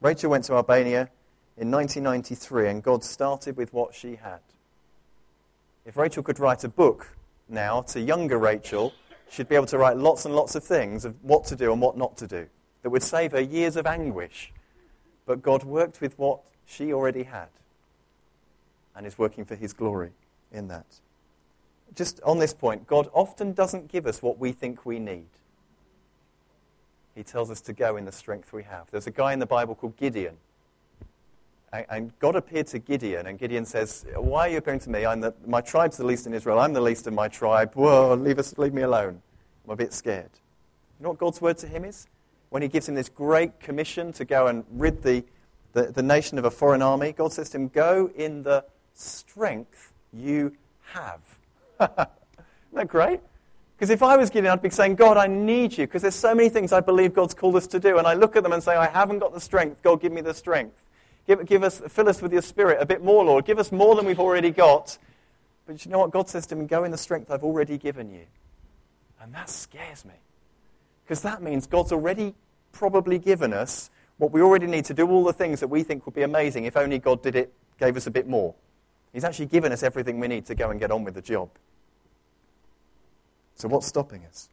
Rachel 0.00 0.30
went 0.30 0.44
to 0.44 0.54
Albania 0.54 1.10
in 1.56 1.70
1993, 1.70 2.68
and 2.68 2.82
God 2.82 3.04
started 3.04 3.56
with 3.56 3.72
what 3.72 3.94
she 3.94 4.16
had. 4.16 4.40
If 5.84 5.96
Rachel 5.96 6.22
could 6.22 6.40
write 6.40 6.64
a 6.64 6.68
book 6.68 7.16
now 7.48 7.82
to 7.82 8.00
younger 8.00 8.38
Rachel, 8.38 8.92
she'd 9.30 9.48
be 9.48 9.54
able 9.54 9.66
to 9.66 9.78
write 9.78 9.96
lots 9.96 10.24
and 10.24 10.34
lots 10.34 10.54
of 10.54 10.64
things 10.64 11.04
of 11.04 11.14
what 11.22 11.44
to 11.44 11.56
do 11.56 11.72
and 11.72 11.80
what 11.80 11.96
not 11.96 12.16
to 12.18 12.26
do 12.26 12.46
that 12.82 12.90
would 12.90 13.02
save 13.02 13.32
her 13.32 13.40
years 13.40 13.76
of 13.76 13.86
anguish. 13.86 14.52
But 15.26 15.42
God 15.42 15.64
worked 15.64 16.00
with 16.00 16.18
what 16.18 16.40
she 16.64 16.92
already 16.92 17.24
had 17.24 17.48
and 18.94 19.06
is 19.06 19.18
working 19.18 19.44
for 19.44 19.54
his 19.54 19.72
glory 19.72 20.12
in 20.52 20.68
that. 20.68 20.86
Just 21.94 22.20
on 22.22 22.38
this 22.38 22.54
point, 22.54 22.86
God 22.86 23.08
often 23.12 23.52
doesn't 23.52 23.88
give 23.88 24.06
us 24.06 24.22
what 24.22 24.38
we 24.38 24.52
think 24.52 24.84
we 24.84 24.98
need. 24.98 25.28
He 27.16 27.24
tells 27.24 27.50
us 27.50 27.60
to 27.62 27.72
go 27.72 27.96
in 27.96 28.04
the 28.04 28.12
strength 28.12 28.52
we 28.52 28.62
have. 28.62 28.88
There's 28.92 29.08
a 29.08 29.10
guy 29.10 29.32
in 29.32 29.40
the 29.40 29.46
Bible 29.46 29.74
called 29.74 29.96
Gideon 29.96 30.36
and 31.88 32.18
God 32.18 32.36
appeared 32.36 32.66
to 32.68 32.78
Gideon, 32.78 33.26
and 33.26 33.38
Gideon 33.38 33.64
says, 33.64 34.06
Why 34.14 34.48
are 34.48 34.50
you 34.50 34.58
appearing 34.58 34.80
to 34.80 34.90
me? 34.90 35.04
I'm 35.04 35.20
the, 35.20 35.34
my 35.46 35.60
tribe's 35.60 35.96
the 35.96 36.06
least 36.06 36.26
in 36.26 36.34
Israel. 36.34 36.58
I'm 36.58 36.72
the 36.72 36.80
least 36.80 37.06
in 37.06 37.14
my 37.14 37.28
tribe. 37.28 37.74
Whoa, 37.74 38.14
leave, 38.14 38.38
us, 38.38 38.56
leave 38.58 38.72
me 38.72 38.82
alone. 38.82 39.20
I'm 39.64 39.70
a 39.70 39.76
bit 39.76 39.92
scared. 39.92 40.30
You 40.98 41.04
know 41.04 41.10
what 41.10 41.18
God's 41.18 41.40
word 41.40 41.58
to 41.58 41.66
him 41.66 41.84
is? 41.84 42.06
When 42.50 42.62
he 42.62 42.68
gives 42.68 42.88
him 42.88 42.94
this 42.94 43.08
great 43.08 43.58
commission 43.60 44.12
to 44.14 44.24
go 44.24 44.46
and 44.46 44.64
rid 44.70 45.02
the, 45.02 45.24
the, 45.72 45.92
the 45.92 46.02
nation 46.02 46.38
of 46.38 46.44
a 46.44 46.50
foreign 46.50 46.82
army, 46.82 47.12
God 47.12 47.32
says 47.32 47.50
to 47.50 47.58
him, 47.58 47.68
Go 47.68 48.10
in 48.14 48.42
the 48.42 48.64
strength 48.94 49.92
you 50.12 50.56
have. 50.92 51.20
Isn't 51.80 52.08
that 52.72 52.88
great? 52.88 53.20
Because 53.76 53.90
if 53.90 54.02
I 54.02 54.16
was 54.16 54.30
Gideon, 54.30 54.52
I'd 54.52 54.62
be 54.62 54.70
saying, 54.70 54.94
God, 54.94 55.18
I 55.18 55.26
need 55.26 55.76
you, 55.76 55.86
because 55.86 56.00
there's 56.00 56.14
so 56.14 56.34
many 56.34 56.48
things 56.48 56.72
I 56.72 56.80
believe 56.80 57.12
God's 57.12 57.34
called 57.34 57.56
us 57.56 57.66
to 57.68 57.80
do. 57.80 57.98
And 57.98 58.06
I 58.06 58.14
look 58.14 58.34
at 58.34 58.42
them 58.42 58.52
and 58.52 58.62
say, 58.62 58.74
I 58.74 58.86
haven't 58.86 59.18
got 59.18 59.34
the 59.34 59.40
strength. 59.40 59.82
God, 59.82 60.00
give 60.00 60.12
me 60.12 60.22
the 60.22 60.32
strength. 60.32 60.82
Give, 61.26 61.44
give 61.44 61.62
us, 61.62 61.82
fill 61.88 62.08
us 62.08 62.22
with 62.22 62.32
your 62.32 62.42
spirit 62.42 62.78
a 62.80 62.86
bit 62.86 63.04
more, 63.04 63.24
Lord. 63.24 63.44
Give 63.44 63.58
us 63.58 63.72
more 63.72 63.94
than 63.94 64.06
we've 64.06 64.20
already 64.20 64.50
got. 64.50 64.96
But 65.66 65.84
you 65.84 65.90
know 65.90 65.98
what? 65.98 66.10
God 66.10 66.28
says 66.28 66.46
to 66.46 66.56
me, 66.56 66.64
go 66.64 66.84
in 66.84 66.90
the 66.90 66.98
strength 66.98 67.30
I've 67.30 67.44
already 67.44 67.76
given 67.76 68.10
you. 68.10 68.24
And 69.20 69.34
that 69.34 69.50
scares 69.50 70.04
me. 70.04 70.14
Because 71.04 71.22
that 71.22 71.42
means 71.42 71.66
God's 71.66 71.92
already 71.92 72.34
probably 72.72 73.18
given 73.18 73.52
us 73.52 73.90
what 74.18 74.32
we 74.32 74.40
already 74.40 74.66
need 74.66 74.84
to 74.86 74.94
do 74.94 75.08
all 75.10 75.24
the 75.24 75.32
things 75.32 75.60
that 75.60 75.68
we 75.68 75.82
think 75.82 76.06
would 76.06 76.14
be 76.14 76.22
amazing 76.22 76.64
if 76.64 76.76
only 76.76 76.98
God 76.98 77.22
did 77.22 77.36
it, 77.36 77.52
gave 77.78 77.96
us 77.96 78.06
a 78.06 78.10
bit 78.10 78.26
more. 78.26 78.54
He's 79.12 79.24
actually 79.24 79.46
given 79.46 79.72
us 79.72 79.82
everything 79.82 80.20
we 80.20 80.28
need 80.28 80.46
to 80.46 80.54
go 80.54 80.70
and 80.70 80.80
get 80.80 80.90
on 80.90 81.04
with 81.04 81.14
the 81.14 81.22
job. 81.22 81.50
So, 83.56 83.68
what's 83.68 83.86
stopping 83.86 84.24
us? 84.26 84.48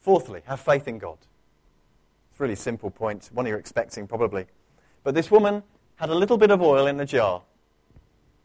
Fourthly, 0.00 0.40
have 0.46 0.60
faith 0.60 0.88
in 0.88 0.98
God. 0.98 1.18
It's 2.30 2.40
a 2.40 2.42
really 2.42 2.54
simple 2.54 2.90
point, 2.90 3.28
one 3.32 3.44
you're 3.46 3.58
expecting 3.58 4.06
probably. 4.06 4.46
But 5.04 5.14
this 5.14 5.30
woman 5.30 5.62
had 5.96 6.08
a 6.08 6.14
little 6.14 6.38
bit 6.38 6.50
of 6.50 6.62
oil 6.62 6.86
in 6.86 6.96
the 6.96 7.04
jar, 7.04 7.42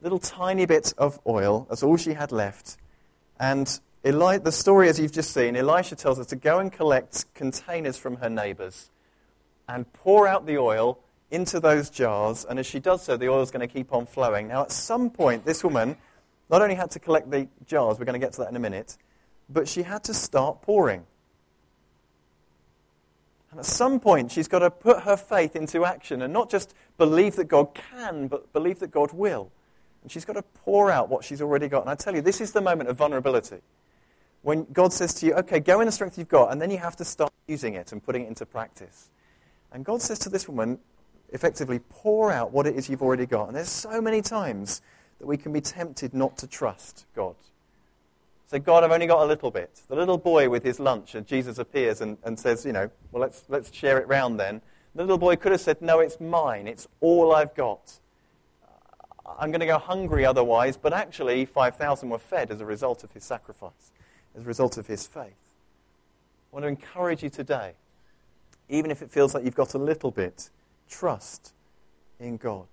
little 0.02 0.20
tiny 0.20 0.66
bit 0.66 0.94
of 0.98 1.20
oil. 1.26 1.66
That's 1.70 1.84
all 1.84 1.96
she 1.96 2.14
had 2.14 2.32
left. 2.34 2.78
And 3.40 3.80
Eli- 4.06 4.40
the 4.40 4.52
story, 4.52 4.90
as 4.90 5.00
you've 5.00 5.14
just 5.14 5.32
seen, 5.32 5.56
Elisha 5.56 5.96
tells 5.96 6.18
her 6.18 6.26
to 6.26 6.36
go 6.36 6.60
and 6.60 6.72
collect 6.72 7.34
containers 7.34 7.98
from 7.98 8.18
her 8.18 8.30
neighbors 8.30 8.90
and 9.68 9.92
pour 9.94 10.28
out 10.28 10.46
the 10.46 10.58
oil 10.58 11.00
into 11.34 11.60
those 11.60 11.90
jars. 11.90 12.46
And 12.46 12.60
as 12.60 12.66
she 12.66 12.80
does 12.80 13.04
so, 13.04 13.18
the 13.18 13.28
oil 13.28 13.42
is 13.42 13.52
going 13.52 13.68
to 13.68 13.74
keep 13.74 13.92
on 13.92 14.06
flowing. 14.06 14.48
Now, 14.48 14.62
at 14.62 14.72
some 14.72 15.10
point, 15.10 15.46
this 15.46 15.64
woman 15.64 15.98
not 16.50 16.62
only 16.62 16.76
had 16.76 16.92
to 16.92 17.00
collect 17.00 17.32
the 17.32 17.48
jars, 17.66 17.98
we're 18.00 18.06
going 18.06 18.20
to 18.20 18.26
get 18.26 18.34
to 18.34 18.42
that 18.42 18.50
in 18.50 18.56
a 18.56 18.60
minute, 18.60 18.98
but 19.50 19.68
she 19.68 19.84
had 19.84 20.04
to 20.06 20.14
start 20.14 20.62
pouring. 20.62 21.06
And 23.52 23.60
at 23.60 23.66
some 23.66 24.00
point, 24.00 24.32
she's 24.32 24.48
got 24.48 24.60
to 24.60 24.72
put 24.72 25.02
her 25.04 25.18
faith 25.18 25.56
into 25.56 25.86
action 25.86 26.22
and 26.22 26.32
not 26.32 26.50
just 26.50 26.74
believe 26.98 27.36
that 27.36 27.46
God 27.46 27.74
can, 27.74 28.28
but 28.28 28.54
believe 28.54 28.80
that 28.80 28.92
God 28.92 29.12
will. 29.14 29.52
And 30.02 30.12
she's 30.12 30.26
got 30.26 30.34
to 30.34 30.44
pour 30.64 30.92
out 30.92 31.10
what 31.10 31.24
she's 31.24 31.42
already 31.42 31.68
got. 31.68 31.82
And 31.82 31.90
I 31.90 31.96
tell 31.96 32.16
you, 32.16 32.22
this 32.22 32.42
is 32.42 32.52
the 32.52 32.62
moment 32.62 32.90
of 32.90 32.98
vulnerability 32.98 33.62
when 34.44 34.66
God 34.74 34.92
says 34.94 35.14
to 35.16 35.26
you, 35.26 35.34
okay, 35.36 35.60
go 35.60 35.80
in 35.80 35.86
the 35.86 35.92
strength 35.92 36.18
you've 36.18 36.28
got, 36.28 36.52
and 36.52 36.62
then 36.62 36.70
you 36.70 36.78
have 36.78 36.98
to 36.98 37.06
start 37.06 37.32
using 37.48 37.74
it 37.74 37.92
and 37.92 38.04
putting 38.04 38.24
it 38.26 38.28
into 38.28 38.46
practice. 38.46 39.10
And 39.72 39.84
God 39.84 40.02
says 40.02 40.20
to 40.20 40.30
this 40.30 40.48
woman, 40.48 40.80
effectively, 41.32 41.80
pour 41.90 42.32
out 42.32 42.52
what 42.52 42.68
it 42.68 42.76
is 42.76 42.90
you've 42.90 43.02
already 43.02 43.26
got. 43.26 43.48
And 43.48 43.56
there's 43.56 43.70
so 43.70 44.02
many 44.02 44.22
times 44.22 44.82
that 45.20 45.28
we 45.28 45.38
can 45.38 45.54
be 45.54 45.62
tempted 45.62 46.14
not 46.14 46.38
to 46.38 46.48
trust 46.48 47.06
God. 47.16 47.36
Say, 48.48 48.60
God, 48.60 48.84
I've 48.84 48.92
only 48.92 49.08
got 49.08 49.24
a 49.24 49.26
little 49.26 49.52
bit. 49.52 49.82
The 49.88 49.96
little 49.96 50.18
boy 50.18 50.50
with 50.50 50.64
his 50.64 50.80
lunch, 50.80 51.16
and 51.16 51.26
Jesus 51.26 51.58
appears 51.58 52.02
and, 52.02 52.18
and 52.24 52.38
says, 52.38 52.66
you 52.66 52.74
know, 52.74 52.90
well, 53.12 53.22
let's, 53.22 53.44
let's 53.50 53.74
share 53.74 53.98
it 53.98 54.08
round 54.08 54.40
then. 54.40 54.62
The 54.96 55.02
little 55.02 55.18
boy 55.18 55.38
could 55.38 55.52
have 55.52 55.62
said, 55.62 55.82
no, 55.82 56.00
it's 56.00 56.20
mine. 56.20 56.68
It's 56.68 56.88
all 57.02 57.34
I've 57.34 57.56
got. 57.56 58.00
I'm 59.40 59.50
going 59.50 59.62
to 59.62 59.66
go 59.66 59.80
hungry 59.80 60.26
otherwise, 60.26 60.78
but 60.78 60.94
actually 60.94 61.46
5,000 61.46 62.10
were 62.10 62.20
fed 62.20 62.52
as 62.52 62.62
a 62.62 62.66
result 62.66 63.04
of 63.04 63.12
his 63.12 63.24
sacrifice 63.24 63.92
as 64.36 64.44
a 64.44 64.48
result 64.48 64.78
of 64.78 64.88
his 64.88 65.08
faith. 65.08 65.56
I 66.52 66.56
want 66.56 66.64
to 66.64 66.68
encourage 66.68 67.24
you 67.24 67.30
today, 67.30 67.74
even 68.70 68.92
if 68.92 69.02
it 69.02 69.10
feels 69.10 69.34
like 69.34 69.44
you've 69.44 69.56
got 69.56 69.74
a 69.74 69.80
little 69.80 70.12
bit, 70.12 70.50
trust 70.90 71.54
in 72.20 72.38
God. 72.38 72.68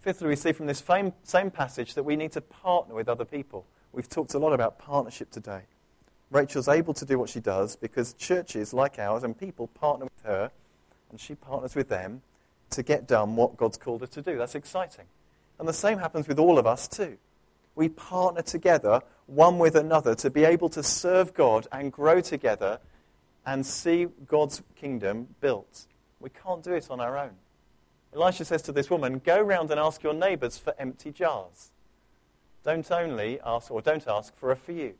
Fifthly, 0.00 0.28
we 0.28 0.36
see 0.36 0.52
from 0.52 0.66
this 0.66 0.78
same, 0.78 1.12
same 1.24 1.50
passage 1.50 1.94
that 1.94 2.04
we 2.04 2.16
need 2.16 2.32
to 2.32 2.40
partner 2.40 2.94
with 2.94 3.08
other 3.08 3.24
people. 3.24 3.66
We've 3.92 4.08
talked 4.08 4.34
a 4.34 4.38
lot 4.38 4.52
about 4.52 4.78
partnership 4.78 5.30
today. 5.30 5.62
Rachel's 6.30 6.68
able 6.68 6.94
to 6.94 7.04
do 7.04 7.18
what 7.18 7.28
she 7.28 7.40
does 7.40 7.76
because 7.76 8.12
churches 8.14 8.72
like 8.72 8.98
ours 8.98 9.22
and 9.22 9.38
people 9.38 9.68
partner 9.68 10.06
with 10.06 10.22
her, 10.24 10.50
and 11.10 11.20
she 11.20 11.34
partners 11.34 11.74
with 11.74 11.88
them 11.88 12.22
to 12.70 12.82
get 12.82 13.06
done 13.06 13.36
what 13.36 13.56
God's 13.56 13.76
called 13.76 14.00
her 14.00 14.06
to 14.08 14.22
do. 14.22 14.36
That's 14.36 14.54
exciting. 14.54 15.06
And 15.58 15.68
the 15.68 15.72
same 15.72 15.98
happens 15.98 16.28
with 16.28 16.38
all 16.38 16.58
of 16.58 16.66
us 16.66 16.88
too 16.88 17.18
we 17.76 17.90
partner 17.90 18.42
together, 18.42 19.02
one 19.26 19.58
with 19.58 19.76
another, 19.76 20.16
to 20.16 20.30
be 20.30 20.44
able 20.44 20.68
to 20.70 20.82
serve 20.82 21.34
God 21.34 21.68
and 21.70 21.92
grow 21.92 22.20
together 22.20 22.80
and 23.44 23.64
see 23.64 24.08
God's 24.26 24.62
kingdom 24.74 25.28
built. 25.40 25.86
We 26.26 26.30
can't 26.30 26.60
do 26.60 26.72
it 26.72 26.90
on 26.90 26.98
our 26.98 27.16
own. 27.16 27.36
Elisha 28.12 28.44
says 28.44 28.60
to 28.62 28.72
this 28.72 28.90
woman, 28.90 29.22
Go 29.24 29.40
round 29.40 29.70
and 29.70 29.78
ask 29.78 30.02
your 30.02 30.12
neighbors 30.12 30.58
for 30.58 30.74
empty 30.76 31.12
jars. 31.12 31.70
Don't 32.64 32.90
only 32.90 33.38
ask, 33.46 33.70
or 33.70 33.80
don't 33.80 34.04
ask 34.08 34.34
for 34.34 34.50
a 34.50 34.56
few. 34.56 34.94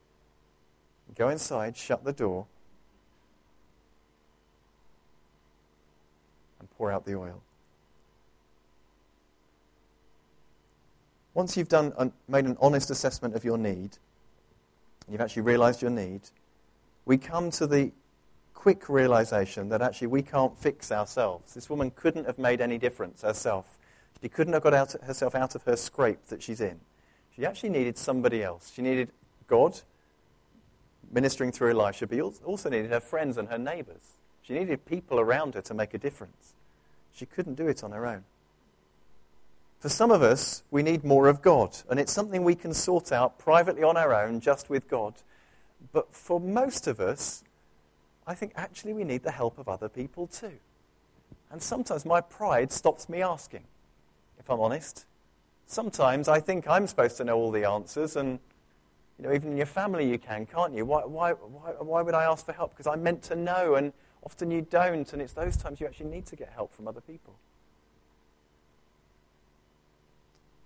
Go 1.16 1.28
inside, 1.28 1.76
shut 1.76 2.04
the 2.04 2.12
door, 2.12 2.46
and 6.60 6.70
pour 6.78 6.92
out 6.92 7.04
the 7.04 7.16
oil. 7.16 7.42
Once 11.34 11.56
you've 11.56 11.68
done, 11.68 12.12
made 12.28 12.44
an 12.44 12.56
honest 12.60 12.88
assessment 12.88 13.34
of 13.34 13.44
your 13.44 13.58
need, 13.58 13.98
you've 15.10 15.20
actually 15.20 15.42
realized 15.42 15.82
your 15.82 15.90
need, 15.90 16.20
we 17.04 17.18
come 17.18 17.50
to 17.50 17.66
the 17.66 17.90
quick 18.66 18.88
realization 18.88 19.68
that 19.68 19.80
actually 19.80 20.08
we 20.08 20.22
can't 20.22 20.58
fix 20.58 20.90
ourselves. 20.90 21.54
This 21.54 21.70
woman 21.70 21.92
couldn't 21.92 22.24
have 22.24 22.36
made 22.36 22.60
any 22.60 22.78
difference 22.78 23.22
herself. 23.22 23.78
She 24.20 24.28
couldn't 24.28 24.54
have 24.54 24.62
got 24.64 24.74
out, 24.74 24.90
herself 25.04 25.36
out 25.36 25.54
of 25.54 25.62
her 25.62 25.76
scrape 25.76 26.26
that 26.30 26.42
she's 26.42 26.60
in. 26.60 26.80
She 27.36 27.46
actually 27.46 27.68
needed 27.68 27.96
somebody 27.96 28.42
else. 28.42 28.72
She 28.74 28.82
needed 28.82 29.12
God 29.46 29.82
ministering 31.12 31.52
through 31.52 31.78
Elisha, 31.78 32.08
but 32.08 32.16
she 32.16 32.20
also 32.20 32.68
needed 32.68 32.90
her 32.90 32.98
friends 32.98 33.38
and 33.38 33.50
her 33.50 33.56
neighbors. 33.56 34.02
She 34.42 34.54
needed 34.54 34.84
people 34.84 35.20
around 35.20 35.54
her 35.54 35.62
to 35.62 35.72
make 35.72 35.94
a 35.94 35.98
difference. 35.98 36.54
She 37.14 37.24
couldn't 37.24 37.54
do 37.54 37.68
it 37.68 37.84
on 37.84 37.92
her 37.92 38.04
own. 38.04 38.24
For 39.78 39.88
some 39.88 40.10
of 40.10 40.24
us, 40.24 40.64
we 40.72 40.82
need 40.82 41.04
more 41.04 41.28
of 41.28 41.40
God, 41.40 41.76
and 41.88 42.00
it's 42.00 42.12
something 42.12 42.42
we 42.42 42.56
can 42.56 42.74
sort 42.74 43.12
out 43.12 43.38
privately 43.38 43.84
on 43.84 43.96
our 43.96 44.12
own, 44.12 44.40
just 44.40 44.68
with 44.68 44.88
God. 44.88 45.14
But 45.92 46.12
for 46.12 46.40
most 46.40 46.88
of 46.88 46.98
us, 46.98 47.44
I 48.26 48.34
think 48.34 48.52
actually 48.56 48.92
we 48.92 49.04
need 49.04 49.22
the 49.22 49.30
help 49.30 49.58
of 49.58 49.68
other 49.68 49.88
people 49.88 50.26
too. 50.26 50.58
And 51.50 51.62
sometimes 51.62 52.04
my 52.04 52.20
pride 52.20 52.72
stops 52.72 53.08
me 53.08 53.22
asking, 53.22 53.64
if 54.38 54.50
I'm 54.50 54.60
honest. 54.60 55.06
Sometimes 55.66 56.28
I 56.28 56.40
think 56.40 56.68
I'm 56.68 56.86
supposed 56.86 57.16
to 57.18 57.24
know 57.24 57.36
all 57.36 57.50
the 57.50 57.64
answers, 57.64 58.16
and 58.16 58.38
you 59.18 59.24
know, 59.24 59.32
even 59.32 59.52
in 59.52 59.56
your 59.56 59.66
family 59.66 60.08
you 60.08 60.18
can, 60.18 60.46
can't 60.46 60.74
you? 60.74 60.84
Why, 60.84 61.04
why, 61.04 61.32
why, 61.32 61.70
why 61.78 62.02
would 62.02 62.14
I 62.14 62.24
ask 62.24 62.44
for 62.44 62.52
help? 62.52 62.70
Because 62.70 62.86
I'm 62.86 63.02
meant 63.02 63.22
to 63.24 63.36
know, 63.36 63.74
and 63.76 63.92
often 64.24 64.50
you 64.50 64.62
don't, 64.62 65.12
and 65.12 65.22
it's 65.22 65.32
those 65.32 65.56
times 65.56 65.80
you 65.80 65.86
actually 65.86 66.10
need 66.10 66.26
to 66.26 66.36
get 66.36 66.50
help 66.50 66.72
from 66.72 66.88
other 66.88 67.00
people. 67.00 67.34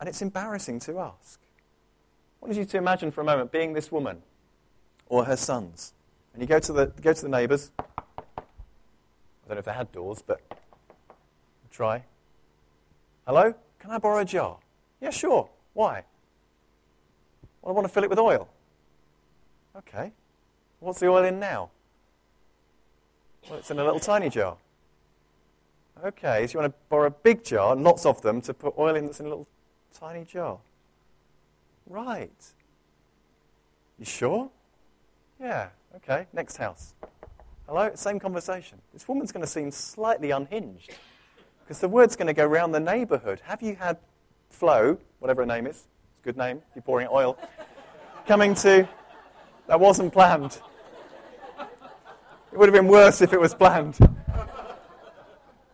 And 0.01 0.09
it's 0.09 0.23
embarrassing 0.23 0.81
to 0.81 0.99
ask. 0.99 1.41
I 2.43 2.47
want 2.47 2.57
you 2.57 2.65
to 2.65 2.79
imagine 2.79 3.11
for 3.11 3.21
a 3.21 3.25
moment 3.25 3.53
being 3.53 3.75
this 3.75 3.93
woman 3.93 4.23
or 5.09 5.27
her 5.27 5.37
sons. 5.37 5.93
And 6.33 6.43
you 6.43 6.47
go 6.47 6.59
to 6.59 6.73
the, 6.73 6.87
go 6.87 7.13
to 7.13 7.23
the 7.23 7.29
neighbours. 7.29 7.73
I 7.79 7.85
don't 9.47 9.57
know 9.57 9.59
if 9.59 9.65
they 9.65 9.73
had 9.73 9.91
doors, 9.93 10.23
but 10.25 10.41
try. 11.71 12.05
Hello? 13.27 13.55
Can 13.79 13.91
I 13.91 13.99
borrow 13.99 14.21
a 14.21 14.25
jar? 14.25 14.59
Yeah, 15.01 15.11
sure. 15.11 15.49
Why? 15.73 16.05
Well, 17.63 17.73
I 17.73 17.75
want 17.75 17.87
to 17.87 17.93
fill 17.93 18.05
it 18.05 18.11
with 18.11 18.19
oil. 18.19 18.49
Okay. 19.77 20.13
What's 20.81 21.01
the 21.01 21.09
oil 21.09 21.25
in 21.25 21.41
now? 21.41 21.71
Well, 23.49 23.59
it's 23.59 23.71
in 23.71 23.79
a 23.79 23.85
little 23.85 24.01
tiny 24.01 24.29
jar. 24.29 24.57
Okay, 26.05 26.47
so 26.47 26.53
you 26.53 26.63
want 26.63 26.73
to 26.73 26.79
borrow 26.89 27.07
a 27.09 27.11
big 27.11 27.45
jar, 27.45 27.77
lots 27.77 28.07
of 28.07 28.23
them, 28.23 28.41
to 28.43 28.55
put 28.55 28.75
oil 28.79 28.95
in 28.95 29.05
that's 29.05 29.21
in 29.21 29.27
a 29.27 29.29
little 29.29 29.47
Tiny 29.93 30.25
jar. 30.25 30.59
Right. 31.87 32.31
You 33.99 34.05
sure? 34.05 34.51
Yeah, 35.41 35.69
okay. 35.97 36.27
Next 36.33 36.57
house. 36.57 36.95
Hello? 37.67 37.91
Same 37.95 38.19
conversation. 38.19 38.79
This 38.93 39.07
woman's 39.07 39.33
going 39.33 39.45
to 39.45 39.51
seem 39.51 39.71
slightly 39.71 40.31
unhinged 40.31 40.91
because 41.61 41.81
the 41.81 41.89
word's 41.89 42.17
going 42.17 42.27
to 42.27 42.33
go 42.33 42.47
around 42.47 42.73
the 42.73 42.81
neighborhood. 42.81 43.41
Have 43.45 43.63
you 43.63 43.77
had 43.77 43.99
Flo, 44.51 44.99
whatever 45.21 45.43
her 45.43 45.47
name 45.47 45.67
is, 45.67 45.77
it's 45.77 46.21
a 46.23 46.25
good 46.25 46.37
name 46.37 46.59
if 46.59 46.77
you're 46.77 46.83
pouring 46.83 47.09
oil, 47.11 47.39
coming 48.27 48.55
to. 48.57 48.89
That 49.69 49.79
wasn't 49.79 50.13
planned. 50.13 50.61
It 52.53 52.59
would 52.59 52.69
have 52.69 52.75
been 52.75 52.89
worse 52.89 53.23
if 53.23 53.33
it 53.33 53.41
was 53.41 53.55
planned. 53.55 53.97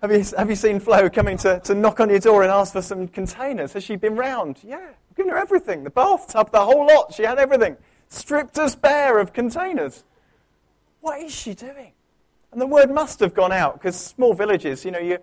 Have 0.02 0.12
you, 0.12 0.25
have 0.37 0.50
you 0.50 0.56
seen 0.56 0.78
Flo 0.78 1.08
coming 1.08 1.38
to, 1.38 1.58
to 1.61 1.75
knock 1.75 2.00
on 2.00 2.11
your 2.11 2.18
door 2.18 2.42
and 2.42 2.52
ask 2.52 2.75
for 2.75 2.82
some 2.82 3.08
containers? 3.08 3.73
Has 3.73 3.82
she 3.82 3.96
been 3.96 4.14
round? 4.14 4.58
Yeah, 4.62 4.90
I've 5.11 5.16
given 5.16 5.30
her 5.30 5.38
everything. 5.38 5.85
The 5.85 5.90
bathtub, 5.90 6.52
the 6.52 6.62
whole 6.62 6.87
lot. 6.87 7.14
She 7.14 7.23
had 7.23 7.38
everything. 7.38 7.78
Stripped 8.08 8.58
us 8.58 8.75
bare 8.75 9.18
of 9.18 9.32
containers. 9.32 10.04
What 11.00 11.20
is 11.20 11.34
she 11.34 11.54
doing? 11.54 11.92
And 12.52 12.60
the 12.60 12.66
word 12.66 12.90
must 12.90 13.20
have 13.20 13.34
gone 13.34 13.52
out 13.52 13.75
because 13.75 13.96
small 13.96 14.34
villages, 14.34 14.84
you 14.84 14.90
know, 14.90 14.98
you, 14.98 15.18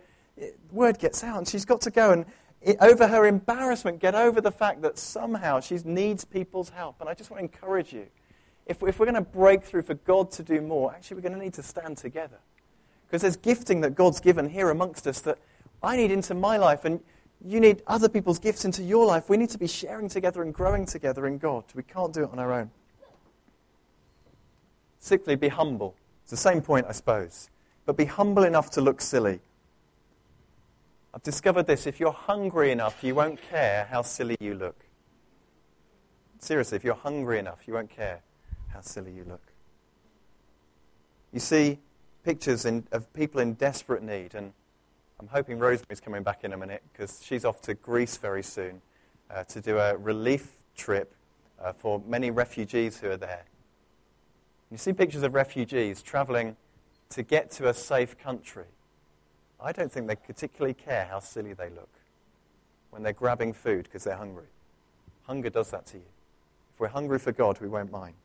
word 0.72 1.00
gets 1.00 1.24
out 1.24 1.38
and 1.38 1.48
she's 1.48 1.66
got 1.66 1.82
to 1.82 1.92
go 1.92 2.12
and 2.12 2.26
over 2.80 3.08
her 3.08 3.26
embarrassment, 3.26 4.00
get 4.00 4.16
over 4.16 4.40
the 4.40 4.52
fact 4.52 4.82
that 4.82 4.98
somehow 4.98 5.60
she 5.60 5.78
needs 5.84 6.24
people's 6.24 6.70
help. 6.70 7.02
And 7.02 7.10
I 7.10 7.14
just 7.14 7.30
want 7.30 7.40
to 7.40 7.44
encourage 7.44 7.94
you. 7.94 8.08
If, 8.66 8.82
if 8.84 9.00
we're 9.00 9.06
going 9.06 9.16
to 9.16 9.22
break 9.22 9.64
through 9.64 9.82
for 9.82 9.96
God 9.96 10.32
to 10.32 10.44
do 10.44 10.62
more, 10.62 10.94
actually, 10.94 11.16
we're 11.16 11.22
going 11.22 11.34
to 11.34 11.44
need 11.44 11.54
to 11.56 11.64
stand 11.64 11.98
together. 11.98 12.38
Because 13.06 13.22
there's 13.22 13.36
gifting 13.36 13.82
that 13.82 13.96
God's 13.96 14.22
given 14.22 14.50
here 14.50 14.70
amongst 14.70 15.06
us 15.06 15.20
that 15.22 15.38
I 15.82 15.98
need 15.98 16.12
into 16.12 16.34
my 16.34 16.56
life, 16.56 16.86
and 16.86 17.02
you 17.46 17.60
need 17.60 17.82
other 17.88 18.08
people's 18.08 18.40
gifts 18.40 18.66
into 18.66 18.84
your 18.84 19.06
life. 19.06 19.30
We 19.30 19.38
need 19.38 19.50
to 19.50 19.58
be 19.58 19.68
sharing 19.68 20.08
together 20.08 20.42
and 20.42 20.54
growing 20.54 20.86
together 20.86 21.28
in 21.28 21.38
God. 21.38 21.66
We 21.76 21.84
can't 21.84 22.14
do 22.14 22.24
it 22.24 22.30
on 22.32 22.40
our 22.40 22.54
own. 22.54 22.72
Sixthly, 25.00 25.36
be 25.36 25.50
humble. 25.50 25.96
It's 26.22 26.32
the 26.32 26.38
same 26.38 26.62
point, 26.62 26.86
I 26.88 26.94
suppose. 26.94 27.50
But 27.86 27.98
be 27.98 28.06
humble 28.06 28.44
enough 28.44 28.72
to 28.72 28.82
look 28.82 29.02
silly. 29.02 29.42
I've 31.14 31.24
discovered 31.24 31.68
this. 31.68 31.86
If 31.86 32.00
you're 32.00 32.14
hungry 32.14 32.72
enough, 32.72 33.04
you 33.04 33.14
won't 33.14 33.42
care 33.42 33.88
how 33.92 34.02
silly 34.02 34.38
you 34.40 34.56
look. 34.56 34.86
Seriously, 36.40 36.78
if 36.78 36.84
you're 36.84 36.96
hungry 36.96 37.40
enough, 37.40 37.68
you 37.68 37.74
won't 37.74 37.90
care 37.90 38.22
how 38.70 38.82
silly 38.82 39.12
you 39.12 39.26
look. 39.26 39.54
You 41.34 41.40
see 41.40 41.80
pictures 42.24 42.66
in, 42.66 42.88
of 42.92 43.12
people 43.14 43.42
in 43.42 43.54
desperate 43.54 44.02
need, 44.02 44.34
and 44.34 44.54
I'm 45.24 45.30
hoping 45.30 45.58
Rosemary's 45.58 46.02
coming 46.02 46.22
back 46.22 46.44
in 46.44 46.52
a 46.52 46.58
minute 46.58 46.84
because 46.92 47.22
she's 47.24 47.46
off 47.46 47.62
to 47.62 47.76
Greece 47.76 48.18
very 48.18 48.44
soon 48.44 48.82
uh, 49.32 49.46
to 49.46 49.62
do 49.62 49.78
a 49.78 49.96
relief 49.96 50.52
trip 50.76 51.16
uh, 51.64 51.72
for 51.72 52.04
many 52.06 52.30
refugees 52.30 53.00
who 53.00 53.10
are 53.10 53.16
there. 53.16 53.46
You 54.70 54.78
see 54.78 54.92
pictures 54.92 55.24
of 55.24 55.34
refugees 55.34 56.02
traveling 56.02 56.58
to 57.12 57.24
get 57.24 57.52
to 57.52 57.70
a 57.70 57.74
safe 57.74 58.18
country. 58.18 58.66
I 59.62 59.72
don't 59.72 59.90
think 59.90 60.08
they 60.08 60.18
particularly 60.18 60.74
care 60.74 61.08
how 61.10 61.20
silly 61.20 61.54
they 61.54 61.70
look 61.70 62.02
when 62.90 63.02
they're 63.02 63.14
grabbing 63.14 63.54
food 63.54 63.84
because 63.86 64.04
they're 64.04 64.18
hungry. 64.18 64.50
Hunger 65.22 65.50
does 65.50 65.72
that 65.72 65.86
to 65.86 66.00
you. 66.00 66.10
If 66.74 66.82
we're 66.82 66.90
hungry 66.90 67.20
for 67.20 67.32
God, 67.32 67.62
we 67.62 67.70
won't 67.70 67.94
mind. 67.94 68.16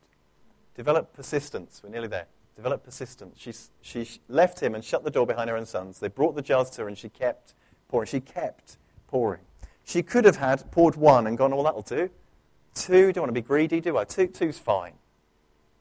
Develop 0.75 1.13
persistence. 1.13 1.79
We're 1.81 1.91
nearly 1.91 2.09
there. 2.09 2.27
Develop 2.59 2.83
persistence. 2.83 3.39
She, 3.39 3.53
she 3.81 4.19
left 4.27 4.61
him 4.61 4.75
and 4.75 4.83
shut 4.83 5.05
the 5.05 5.09
door 5.09 5.25
behind 5.25 5.49
her 5.49 5.55
and 5.55 5.65
sons. 5.65 5.99
They 5.99 6.09
brought 6.09 6.35
the 6.35 6.41
jars 6.41 6.69
to 6.71 6.81
her 6.81 6.87
and 6.89 6.97
she 6.97 7.07
kept 7.07 7.53
pouring. 7.87 8.07
She 8.07 8.19
kept 8.19 8.75
pouring. 9.07 9.39
She 9.85 10.03
could 10.03 10.25
have 10.25 10.35
had 10.35 10.69
poured 10.69 10.97
one 10.97 11.25
and 11.25 11.37
gone, 11.37 11.55
well, 11.55 11.63
that'll 11.63 11.83
do. 11.83 12.09
Two, 12.75 13.13
don't 13.13 13.21
want 13.21 13.29
to 13.29 13.41
be 13.41 13.47
greedy, 13.47 13.79
do 13.79 13.97
I? 13.97 14.03
Two, 14.03 14.27
two's 14.27 14.59
fine. 14.59 14.91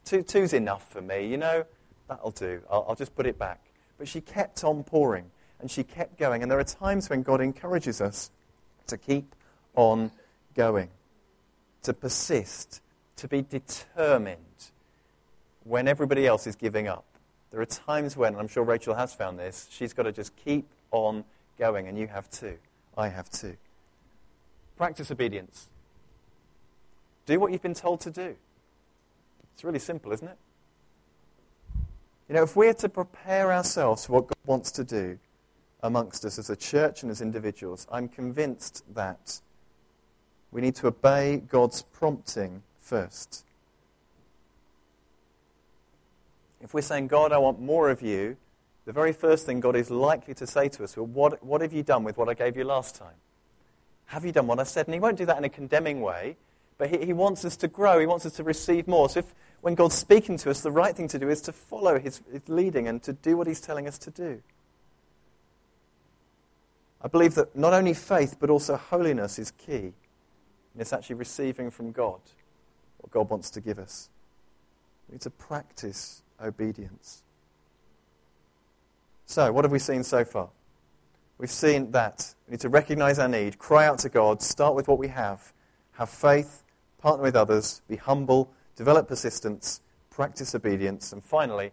Two, 0.04 0.22
two's 0.22 0.52
enough 0.52 0.88
for 0.88 1.00
me, 1.00 1.26
you 1.26 1.36
know? 1.36 1.64
That'll 2.06 2.30
do. 2.30 2.62
I'll, 2.70 2.86
I'll 2.90 2.94
just 2.94 3.16
put 3.16 3.26
it 3.26 3.40
back. 3.40 3.60
But 3.98 4.06
she 4.06 4.20
kept 4.20 4.62
on 4.62 4.84
pouring 4.84 5.32
and 5.58 5.68
she 5.68 5.82
kept 5.82 6.16
going. 6.16 6.42
And 6.42 6.50
there 6.50 6.60
are 6.60 6.64
times 6.64 7.10
when 7.10 7.24
God 7.24 7.40
encourages 7.40 8.00
us 8.00 8.30
to 8.86 8.96
keep 8.96 9.34
on 9.74 10.12
going, 10.54 10.90
to 11.82 11.92
persist, 11.92 12.82
to 13.16 13.26
be 13.26 13.42
determined 13.42 14.70
when 15.68 15.86
everybody 15.86 16.26
else 16.26 16.46
is 16.46 16.56
giving 16.56 16.88
up. 16.88 17.04
There 17.50 17.60
are 17.60 17.66
times 17.66 18.16
when, 18.16 18.32
and 18.32 18.40
I'm 18.40 18.48
sure 18.48 18.64
Rachel 18.64 18.94
has 18.94 19.14
found 19.14 19.38
this, 19.38 19.68
she's 19.70 19.92
got 19.92 20.04
to 20.04 20.12
just 20.12 20.34
keep 20.36 20.66
on 20.90 21.24
going, 21.58 21.86
and 21.86 21.98
you 21.98 22.06
have 22.06 22.30
too. 22.30 22.56
I 22.96 23.08
have 23.08 23.30
too. 23.30 23.56
Practice 24.76 25.10
obedience. 25.10 25.68
Do 27.26 27.38
what 27.38 27.52
you've 27.52 27.62
been 27.62 27.74
told 27.74 28.00
to 28.02 28.10
do. 28.10 28.36
It's 29.54 29.64
really 29.64 29.78
simple, 29.78 30.12
isn't 30.12 30.28
it? 30.28 30.38
You 32.28 32.34
know, 32.34 32.42
if 32.42 32.56
we're 32.56 32.74
to 32.74 32.88
prepare 32.88 33.52
ourselves 33.52 34.06
for 34.06 34.12
what 34.12 34.28
God 34.28 34.36
wants 34.46 34.70
to 34.72 34.84
do, 34.84 35.18
amongst 35.82 36.24
us 36.24 36.38
as 36.38 36.50
a 36.50 36.56
church 36.56 37.02
and 37.02 37.10
as 37.10 37.20
individuals, 37.20 37.86
I'm 37.90 38.08
convinced 38.08 38.84
that 38.94 39.40
we 40.50 40.60
need 40.60 40.74
to 40.76 40.88
obey 40.88 41.36
God's 41.36 41.82
prompting 41.82 42.62
first. 42.78 43.44
If 46.60 46.74
we're 46.74 46.82
saying, 46.82 47.08
God, 47.08 47.32
I 47.32 47.38
want 47.38 47.60
more 47.60 47.88
of 47.90 48.02
you, 48.02 48.36
the 48.84 48.92
very 48.92 49.12
first 49.12 49.46
thing 49.46 49.60
God 49.60 49.76
is 49.76 49.90
likely 49.90 50.34
to 50.34 50.46
say 50.46 50.68
to 50.70 50.84
us, 50.84 50.96
well, 50.96 51.06
what, 51.06 51.44
what 51.44 51.60
have 51.60 51.72
you 51.72 51.82
done 51.82 52.04
with 52.04 52.16
what 52.16 52.28
I 52.28 52.34
gave 52.34 52.56
you 52.56 52.64
last 52.64 52.94
time? 52.94 53.14
Have 54.06 54.24
you 54.24 54.32
done 54.32 54.46
what 54.46 54.58
I 54.58 54.64
said? 54.64 54.86
And 54.86 54.94
he 54.94 55.00
won't 55.00 55.18
do 55.18 55.26
that 55.26 55.36
in 55.36 55.44
a 55.44 55.50
condemning 55.50 56.00
way, 56.00 56.36
but 56.78 56.90
he, 56.90 57.06
he 57.06 57.12
wants 57.12 57.44
us 57.44 57.56
to 57.58 57.68
grow. 57.68 58.00
He 58.00 58.06
wants 58.06 58.24
us 58.24 58.32
to 58.34 58.44
receive 58.44 58.88
more. 58.88 59.08
So 59.10 59.18
if, 59.20 59.34
when 59.60 59.74
God's 59.74 59.96
speaking 59.96 60.38
to 60.38 60.50
us, 60.50 60.62
the 60.62 60.70
right 60.70 60.96
thing 60.96 61.08
to 61.08 61.18
do 61.18 61.28
is 61.28 61.42
to 61.42 61.52
follow 61.52 61.98
his, 61.98 62.22
his 62.32 62.48
leading 62.48 62.88
and 62.88 63.02
to 63.02 63.12
do 63.12 63.36
what 63.36 63.46
he's 63.46 63.60
telling 63.60 63.86
us 63.86 63.98
to 63.98 64.10
do. 64.10 64.42
I 67.02 67.08
believe 67.08 67.34
that 67.34 67.54
not 67.54 67.74
only 67.74 67.94
faith, 67.94 68.36
but 68.40 68.50
also 68.50 68.76
holiness 68.76 69.38
is 69.38 69.50
key. 69.50 69.92
And 70.72 70.80
it's 70.80 70.92
actually 70.92 71.16
receiving 71.16 71.70
from 71.70 71.92
God 71.92 72.20
what 72.98 73.10
God 73.10 73.30
wants 73.30 73.50
to 73.50 73.60
give 73.60 73.78
us. 73.78 74.08
We 75.08 75.14
need 75.14 75.20
to 75.22 75.30
practice 75.30 76.22
obedience. 76.42 77.22
So, 79.26 79.52
what 79.52 79.64
have 79.64 79.72
we 79.72 79.78
seen 79.78 80.02
so 80.02 80.24
far? 80.24 80.48
We've 81.38 81.50
seen 81.50 81.90
that 81.92 82.34
we 82.46 82.52
need 82.52 82.60
to 82.60 82.68
recognize 82.68 83.18
our 83.18 83.28
need, 83.28 83.58
cry 83.58 83.86
out 83.86 83.98
to 84.00 84.08
God, 84.08 84.42
start 84.42 84.74
with 84.74 84.88
what 84.88 84.98
we 84.98 85.08
have, 85.08 85.52
have 85.92 86.10
faith, 86.10 86.64
partner 86.98 87.22
with 87.22 87.36
others, 87.36 87.82
be 87.88 87.96
humble, 87.96 88.52
develop 88.74 89.06
persistence, 89.06 89.80
practice 90.10 90.54
obedience, 90.54 91.12
and 91.12 91.22
finally, 91.22 91.70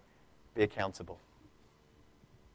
be 0.54 0.64
accountable. 0.64 1.20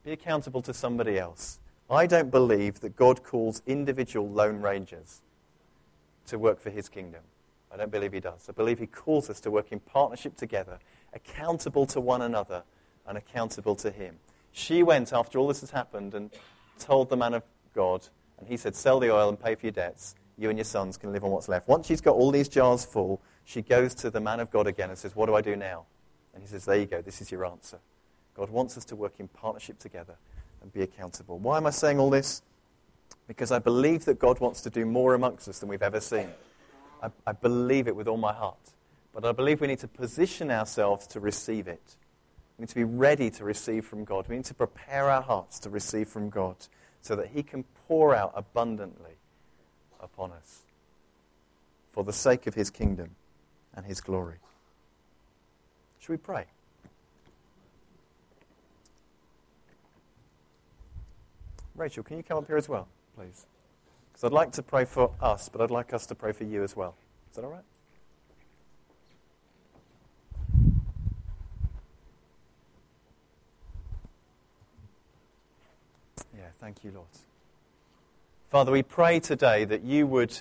Be 0.05 0.13
accountable 0.13 0.63
to 0.63 0.73
somebody 0.73 1.19
else. 1.19 1.59
I 1.91 2.07
don't 2.07 2.31
believe 2.31 2.81
that 2.81 2.95
God 2.95 3.25
calls 3.25 3.63
individual 3.67 4.29
lone 4.29 4.63
rangers 4.63 5.23
to 6.27 6.39
work 6.39 6.61
for 6.61 6.71
his 6.71 6.89
kingdom. 6.89 7.23
I 7.73 7.77
don't 7.77 7.91
believe 7.91 8.13
he 8.13 8.21
does. 8.21 8.49
I 8.49 8.53
believe 8.53 8.79
he 8.79 8.87
calls 8.87 9.29
us 9.29 9.41
to 9.41 9.51
work 9.51 9.73
in 9.73 9.81
partnership 9.81 10.37
together, 10.37 10.79
accountable 11.13 11.87
to 11.87 12.01
one 12.01 12.23
another 12.23 12.65
and 13.07 13.19
accountable 13.19 13.75
to 13.77 13.91
him. 13.91 14.17
She 14.53 14.83
went 14.83 15.13
after 15.13 15.39
all 15.39 15.49
this 15.49 15.61
has 15.61 15.71
happened 15.71 16.15
and 16.15 16.31
told 16.79 17.09
the 17.09 17.17
man 17.17 17.35
of 17.35 17.43
God, 17.75 18.09
and 18.39 18.49
he 18.49 18.57
said, 18.57 18.75
Sell 18.75 19.01
the 19.01 19.13
oil 19.13 19.29
and 19.29 19.41
pay 19.41 19.55
for 19.55 19.67
your 19.67 19.73
debts. 19.73 20.15
You 20.39 20.49
and 20.49 20.59
your 20.59 20.65
sons 20.65 20.97
can 20.97 21.13
live 21.13 21.25
on 21.25 21.31
what's 21.31 21.49
left. 21.49 21.69
Once 21.69 21.87
she's 21.87 22.01
got 22.01 22.15
all 22.15 22.31
these 22.31 22.49
jars 22.49 22.85
full, 22.85 23.21
she 23.45 23.63
goes 23.63 23.95
to 23.97 24.11
the 24.11 24.21
man 24.21 24.41
of 24.41 24.51
God 24.51 24.67
again 24.67 24.89
and 24.89 24.99
says, 24.99 25.15
What 25.15 25.27
do 25.27 25.35
I 25.35 25.43
do 25.43 25.55
now? 25.55 25.87
And 26.35 26.43
he 26.43 26.49
says, 26.49 26.65
There 26.65 26.77
you 26.77 26.87
go. 26.87 27.03
This 27.03 27.21
is 27.21 27.31
your 27.31 27.45
answer. 27.45 27.79
God 28.35 28.51
wants 28.51 28.79
us 28.79 28.85
to 28.87 28.97
work 28.97 29.15
in 29.19 29.29
partnership 29.29 29.79
together 29.79 30.15
and 30.63 30.73
be 30.73 30.83
accountable. 30.83 31.39
Why 31.39 31.59
am 31.59 31.67
I 31.67 31.71
saying 31.71 31.99
all 31.99 32.11
this? 32.11 32.43
Because 33.27 33.53
I 33.53 33.59
believe 33.59 34.05
that 34.07 34.19
God 34.19 34.41
wants 34.41 34.61
to 34.63 34.71
do 34.71 34.87
more 34.87 35.15
amongst 35.15 35.49
us 35.49 35.59
than 35.59 35.69
we've 35.69 35.83
ever 35.83 36.01
seen. 36.01 36.29
I, 37.03 37.11
I 37.27 37.33
believe 37.33 37.87
it 37.87 37.95
with 37.95 38.09
all 38.09 38.17
my 38.17 38.33
heart. 38.33 38.59
But 39.13 39.25
I 39.25 39.33
believe 39.33 39.61
we 39.61 39.67
need 39.67 39.81
to 39.81 39.89
position 39.89 40.51
ourselves 40.51 41.07
to 41.09 41.21
receive 41.21 41.67
it. 41.67 41.97
We 42.57 42.63
need 42.63 42.69
to 42.69 42.75
be 42.75 42.85
ready 42.85 43.31
to 43.31 43.45
receive 43.45 43.85
from 43.85 44.05
God. 44.05 44.29
We 44.29 44.37
need 44.37 44.45
to 44.47 44.55
prepare 44.55 45.11
our 45.11 45.23
hearts 45.23 45.59
to 45.61 45.71
receive 45.71 46.09
from 46.09 46.31
God 46.31 46.57
so 47.01 47.17
that 47.17 47.29
He 47.29 47.43
can 47.43 47.65
pour 47.89 48.15
out 48.15 48.33
abundantly 48.35 49.17
upon 50.01 50.33
us 50.33 50.63
for 51.91 52.05
the 52.05 52.13
sake 52.13 52.47
of 52.47 52.55
His 52.55 52.71
kingdom 52.71 53.11
and 53.75 53.85
His 53.87 54.01
glory. 54.01 54.37
Should 56.01 56.11
we 56.11 56.17
pray? 56.17 56.47
Rachel, 61.75 62.03
can 62.03 62.19
you 62.19 62.23
come 62.23 62.39
up 62.39 62.47
here 62.47 62.59
as 62.59 62.69
well, 62.69 62.89
please? 63.17 63.47
Because 64.13 64.25
I'd 64.25 64.33
like 64.33 64.53
to 64.53 64.63
pray 64.63 64.85
for 64.85 65.13
us, 65.21 65.49
but 65.49 65.63
I'd 65.63 65.71
like 65.71 65.95
us 65.95 66.05
to 66.07 66.15
pray 66.15 66.33
for 66.33 66.45
you 66.45 66.63
as 66.63 66.77
well. 66.77 66.95
Is 67.31 67.37
that 67.37 67.45
all 67.45 67.51
right? 67.51 67.65
Yeah, 76.37 76.50
thank 76.61 76.85
you, 76.85 76.93
Lord. 76.95 77.07
Father, 78.51 78.71
we 78.71 78.83
pray 78.83 79.19
today 79.19 79.65
that 79.65 79.83
you 79.83 80.07
would 80.07 80.39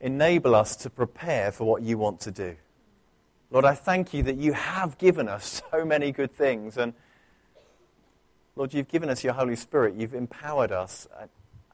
enable 0.00 0.54
us 0.54 0.76
to 0.76 0.90
prepare 0.90 1.50
for 1.50 1.64
what 1.64 1.80
you 1.80 1.96
want 1.96 2.20
to 2.20 2.30
do. 2.30 2.56
Lord, 3.50 3.64
I 3.64 3.74
thank 3.74 4.12
you 4.12 4.22
that 4.24 4.36
you 4.36 4.52
have 4.52 4.98
given 4.98 5.26
us 5.28 5.62
so 5.72 5.84
many 5.86 6.12
good 6.12 6.32
things. 6.32 6.76
And 6.76 6.92
Lord, 8.56 8.74
you've 8.74 8.88
given 8.88 9.08
us 9.08 9.24
your 9.24 9.32
Holy 9.32 9.56
Spirit. 9.56 9.94
You've 9.94 10.14
empowered 10.14 10.72
us. 10.72 11.08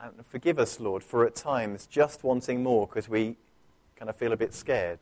And 0.00 0.24
forgive 0.24 0.60
us, 0.60 0.78
Lord, 0.78 1.02
for 1.02 1.26
at 1.26 1.34
times 1.34 1.86
just 1.86 2.22
wanting 2.22 2.62
more 2.62 2.86
because 2.86 3.08
we 3.08 3.36
kind 3.96 4.08
of 4.08 4.14
feel 4.14 4.32
a 4.32 4.36
bit 4.36 4.54
scared 4.54 5.00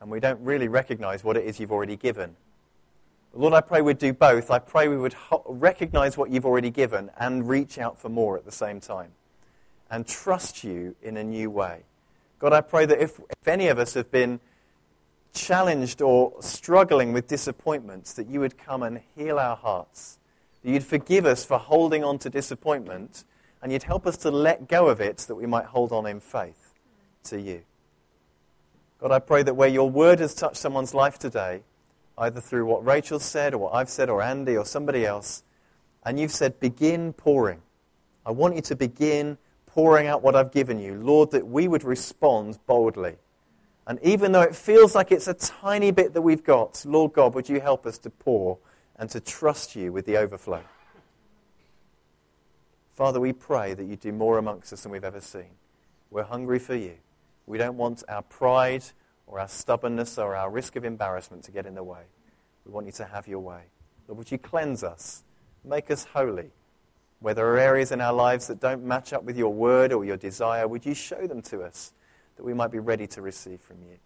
and 0.00 0.10
we 0.10 0.20
don't 0.20 0.40
really 0.40 0.68
recognize 0.68 1.22
what 1.22 1.36
it 1.36 1.44
is 1.44 1.60
you've 1.60 1.72
already 1.72 1.96
given. 1.96 2.36
Lord, 3.34 3.54
I 3.54 3.60
pray 3.60 3.80
we'd 3.80 3.98
do 3.98 4.12
both. 4.12 4.50
I 4.50 4.58
pray 4.58 4.88
we 4.88 4.98
would 4.98 5.14
ho- 5.14 5.44
recognize 5.46 6.16
what 6.16 6.30
you've 6.30 6.44
already 6.44 6.70
given 6.70 7.10
and 7.18 7.48
reach 7.48 7.78
out 7.78 7.98
for 7.98 8.08
more 8.08 8.36
at 8.36 8.44
the 8.44 8.52
same 8.52 8.80
time 8.80 9.12
and 9.90 10.06
trust 10.06 10.64
you 10.64 10.94
in 11.02 11.16
a 11.16 11.24
new 11.24 11.50
way. 11.50 11.82
God, 12.38 12.52
I 12.52 12.60
pray 12.60 12.86
that 12.86 13.00
if, 13.00 13.18
if 13.18 13.48
any 13.48 13.68
of 13.68 13.78
us 13.78 13.94
have 13.94 14.10
been 14.10 14.40
challenged 15.32 16.02
or 16.02 16.34
struggling 16.40 17.12
with 17.12 17.26
disappointments, 17.26 18.12
that 18.14 18.26
you 18.26 18.40
would 18.40 18.58
come 18.58 18.82
and 18.82 19.00
heal 19.16 19.38
our 19.38 19.56
hearts 19.56 20.18
that 20.62 20.70
You'd 20.70 20.84
forgive 20.84 21.26
us 21.26 21.44
for 21.44 21.58
holding 21.58 22.04
on 22.04 22.18
to 22.20 22.30
disappointment 22.30 23.24
and 23.62 23.72
you'd 23.72 23.84
help 23.84 24.06
us 24.06 24.16
to 24.18 24.30
let 24.30 24.68
go 24.68 24.88
of 24.88 25.00
it 25.00 25.20
so 25.20 25.28
that 25.28 25.34
we 25.36 25.46
might 25.46 25.66
hold 25.66 25.92
on 25.92 26.06
in 26.06 26.20
faith 26.20 26.74
to 27.24 27.40
you. 27.40 27.62
God, 29.00 29.12
I 29.12 29.18
pray 29.18 29.42
that 29.42 29.54
where 29.54 29.68
your 29.68 29.88
word 29.88 30.20
has 30.20 30.34
touched 30.34 30.56
someone's 30.56 30.94
life 30.94 31.18
today, 31.18 31.62
either 32.18 32.40
through 32.40 32.66
what 32.66 32.84
Rachel 32.84 33.18
said 33.18 33.54
or 33.54 33.58
what 33.58 33.74
I've 33.74 33.88
said 33.88 34.10
or 34.10 34.22
Andy 34.22 34.56
or 34.56 34.64
somebody 34.64 35.06
else, 35.06 35.42
and 36.04 36.18
you've 36.18 36.32
said, 36.32 36.60
begin 36.60 37.12
pouring. 37.12 37.62
I 38.26 38.30
want 38.32 38.56
you 38.56 38.62
to 38.62 38.76
begin 38.76 39.38
pouring 39.66 40.06
out 40.06 40.22
what 40.22 40.36
I've 40.36 40.52
given 40.52 40.78
you. 40.78 40.94
Lord, 40.94 41.30
that 41.30 41.46
we 41.46 41.68
would 41.68 41.84
respond 41.84 42.58
boldly. 42.66 43.16
And 43.86 43.98
even 44.02 44.32
though 44.32 44.42
it 44.42 44.54
feels 44.54 44.94
like 44.94 45.10
it's 45.10 45.28
a 45.28 45.34
tiny 45.34 45.90
bit 45.90 46.14
that 46.14 46.22
we've 46.22 46.44
got, 46.44 46.84
Lord 46.86 47.12
God, 47.12 47.34
would 47.34 47.48
you 47.48 47.60
help 47.60 47.86
us 47.86 47.98
to 47.98 48.10
pour 48.10 48.58
and 48.96 49.10
to 49.10 49.20
trust 49.20 49.74
you 49.74 49.92
with 49.92 50.06
the 50.06 50.16
overflow? 50.16 50.62
Father, 52.92 53.18
we 53.18 53.32
pray 53.32 53.74
that 53.74 53.84
you 53.84 53.96
do 53.96 54.12
more 54.12 54.38
amongst 54.38 54.72
us 54.72 54.82
than 54.82 54.92
we've 54.92 55.02
ever 55.02 55.20
seen. 55.20 55.50
We're 56.10 56.22
hungry 56.24 56.58
for 56.58 56.76
you. 56.76 56.94
We 57.46 57.58
don't 57.58 57.76
want 57.76 58.04
our 58.08 58.22
pride 58.22 58.84
or 59.32 59.40
our 59.40 59.48
stubbornness 59.48 60.18
or 60.18 60.36
our 60.36 60.50
risk 60.50 60.76
of 60.76 60.84
embarrassment 60.84 61.42
to 61.42 61.50
get 61.50 61.64
in 61.64 61.74
the 61.74 61.82
way. 61.82 62.02
We 62.66 62.72
want 62.72 62.84
you 62.84 62.92
to 62.92 63.06
have 63.06 63.26
your 63.26 63.38
way. 63.38 63.62
Lord, 64.06 64.18
would 64.18 64.30
you 64.30 64.36
cleanse 64.36 64.84
us? 64.84 65.24
Make 65.64 65.90
us 65.90 66.06
holy. 66.12 66.50
Where 67.20 67.32
there 67.32 67.46
are 67.46 67.58
areas 67.58 67.92
in 67.92 68.02
our 68.02 68.12
lives 68.12 68.46
that 68.48 68.60
don't 68.60 68.84
match 68.84 69.14
up 69.14 69.24
with 69.24 69.38
your 69.38 69.50
word 69.50 69.90
or 69.90 70.04
your 70.04 70.18
desire, 70.18 70.68
would 70.68 70.84
you 70.84 70.92
show 70.92 71.26
them 71.26 71.40
to 71.42 71.62
us 71.62 71.94
that 72.36 72.44
we 72.44 72.52
might 72.52 72.70
be 72.70 72.78
ready 72.78 73.06
to 73.06 73.22
receive 73.22 73.62
from 73.62 73.78
you? 73.80 73.96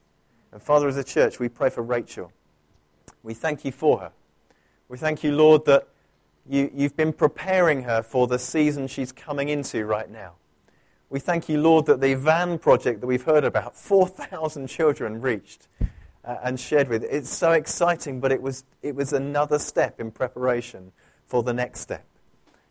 And 0.53 0.63
Father, 0.63 0.87
as 0.87 0.97
a 0.97 1.03
church, 1.03 1.41
we 1.41 1.49
pray 1.49 1.71
for 1.71 1.83
Rachel. 1.83 2.31
We 3.25 3.35
thank 3.35 3.65
you 3.65 3.73
for 3.73 3.99
her. 3.99 4.13
We 4.89 4.97
thank 4.97 5.25
you, 5.25 5.33
Lord, 5.33 5.65
that 5.65 5.89
you, 6.49 6.71
you've 6.73 6.97
been 6.97 7.13
preparing 7.13 7.83
her 7.83 8.01
for 8.01 8.29
the 8.29 8.39
season 8.39 8.87
she's 8.87 9.11
coming 9.11 9.49
into 9.49 9.87
right 9.87 10.09
now. 10.09 10.35
We 11.09 11.21
thank 11.21 11.49
you, 11.49 11.61
Lord, 11.61 11.87
that 11.87 12.01
the 12.01 12.15
van 12.15 12.59
project 12.59 13.01
that 13.01 13.07
we've 13.07 13.23
heard 13.23 13.45
about, 13.45 13.77
4,000 13.77 14.67
children 14.67 15.21
reached 15.21 15.69
uh, 16.25 16.37
and 16.43 16.59
shared 16.59 16.89
with, 16.89 17.05
it's 17.05 17.31
so 17.31 17.53
exciting, 17.53 18.19
but 18.19 18.33
it 18.33 18.43
was, 18.43 18.65
it 18.83 18.97
was 18.97 19.13
another 19.13 19.61
step 19.61 20.01
in 20.01 20.11
preparation 20.11 20.91
for 21.25 21.45
the 21.45 21.53
next 21.53 21.81
step. 21.81 22.05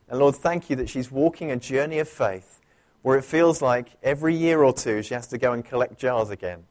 And 0.10 0.20
Lord, 0.20 0.36
thank 0.36 0.70
you 0.70 0.76
that 0.76 0.90
she's 0.90 1.10
walking 1.10 1.50
a 1.50 1.56
journey 1.56 1.98
of 2.00 2.10
faith 2.10 2.60
where 3.04 3.18
it 3.18 3.24
feels 3.24 3.62
like 3.62 3.92
every 4.04 4.36
year 4.36 4.64
or 4.64 4.74
two 4.74 5.02
she 5.02 5.14
has 5.14 5.28
to 5.28 5.38
go 5.38 5.54
and 5.54 5.64
collect 5.64 5.98
jars 5.98 6.30
again. 6.30 6.66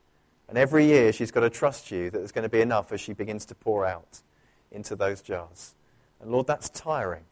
And 0.51 0.59
every 0.59 0.85
year 0.85 1.13
she's 1.15 1.31
got 1.31 1.41
to 1.41 1.51
trust 1.51 1.91
you 1.91 2.11
that 2.11 2.19
there's 2.19 2.33
going 2.33 2.43
to 2.43 2.51
be 2.51 2.61
enough 2.61 2.93
as 2.93 3.01
she 3.01 3.15
begins 3.15 3.47
to 3.47 3.55
pour 3.55 3.87
out 3.87 4.21
into 4.71 4.95
those 4.95 5.23
jars. 5.23 5.75
And 6.21 6.31
Lord, 6.31 6.47
that's 6.47 6.69
tiring. 6.69 7.25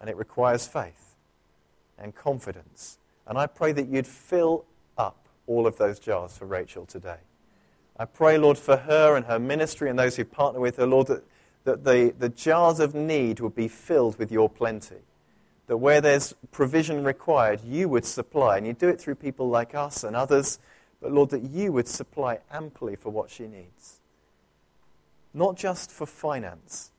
And 0.00 0.08
it 0.08 0.16
requires 0.16 0.68
faith 0.68 1.03
and 1.98 2.14
confidence. 2.14 2.98
And 3.26 3.38
I 3.38 3.46
pray 3.46 3.72
that 3.72 3.88
you'd 3.88 4.06
fill 4.06 4.64
up 4.98 5.28
all 5.46 5.66
of 5.66 5.78
those 5.78 5.98
jars 5.98 6.36
for 6.36 6.46
Rachel 6.46 6.86
today. 6.86 7.18
I 7.96 8.04
pray, 8.06 8.38
Lord, 8.38 8.58
for 8.58 8.76
her 8.76 9.16
and 9.16 9.26
her 9.26 9.38
ministry 9.38 9.88
and 9.88 9.98
those 9.98 10.16
who 10.16 10.24
partner 10.24 10.60
with 10.60 10.76
her, 10.76 10.86
Lord, 10.86 11.06
that, 11.06 11.24
that 11.64 11.84
the, 11.84 12.14
the 12.18 12.28
jars 12.28 12.80
of 12.80 12.94
need 12.94 13.40
would 13.40 13.54
be 13.54 13.68
filled 13.68 14.18
with 14.18 14.32
your 14.32 14.50
plenty. 14.50 15.02
That 15.68 15.76
where 15.78 16.00
there's 16.00 16.34
provision 16.50 17.04
required, 17.04 17.62
you 17.64 17.88
would 17.88 18.04
supply. 18.04 18.58
And 18.58 18.66
you 18.66 18.72
do 18.72 18.88
it 18.88 19.00
through 19.00 19.14
people 19.14 19.48
like 19.48 19.74
us 19.74 20.04
and 20.04 20.16
others, 20.16 20.58
but 21.00 21.12
Lord, 21.12 21.30
that 21.30 21.42
you 21.42 21.72
would 21.72 21.88
supply 21.88 22.40
amply 22.50 22.96
for 22.96 23.10
what 23.10 23.30
she 23.30 23.46
needs. 23.46 24.00
Not 25.32 25.56
just 25.56 25.90
for 25.90 26.06
finance, 26.06 26.90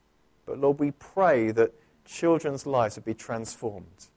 but 0.45 0.59
Lord, 0.59 0.79
we 0.79 0.91
pray 0.91 1.51
that 1.51 1.73
children's 2.05 2.65
lives 2.65 2.95
would 2.95 3.05
be 3.05 3.13
transformed 3.13 4.07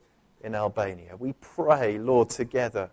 in 0.42 0.54
Albania. 0.54 1.16
We 1.18 1.32
pray, 1.34 1.98
Lord, 1.98 2.30
together 2.30 2.90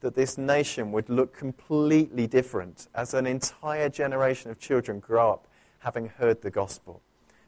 that 0.00 0.14
this 0.14 0.36
nation 0.38 0.92
would 0.92 1.08
look 1.08 1.36
completely 1.36 2.26
different 2.26 2.88
as 2.94 3.14
an 3.14 3.26
entire 3.26 3.88
generation 3.88 4.50
of 4.50 4.58
children 4.58 5.00
grow 5.00 5.32
up 5.32 5.48
having 5.80 6.08
heard 6.08 6.42
the 6.42 6.50
gospel. 6.50 7.02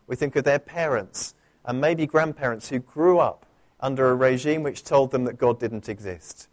We 0.07 0.17
think 0.17 0.37
of 0.37 0.45
their 0.45 0.59
parents 0.59 1.35
and 1.65 1.81
maybe 1.81 2.07
grandparents 2.07 2.69
who 2.69 2.79
grew 2.79 3.19
up 3.19 3.47
under 3.81 4.11
a 4.11 4.15
regime 4.15 4.63
which 4.63 4.85
told 4.85 5.11
them 5.11 5.25
that 5.25 5.39
God 5.39 5.61
didn't 5.61 5.89
exist. 5.89 6.49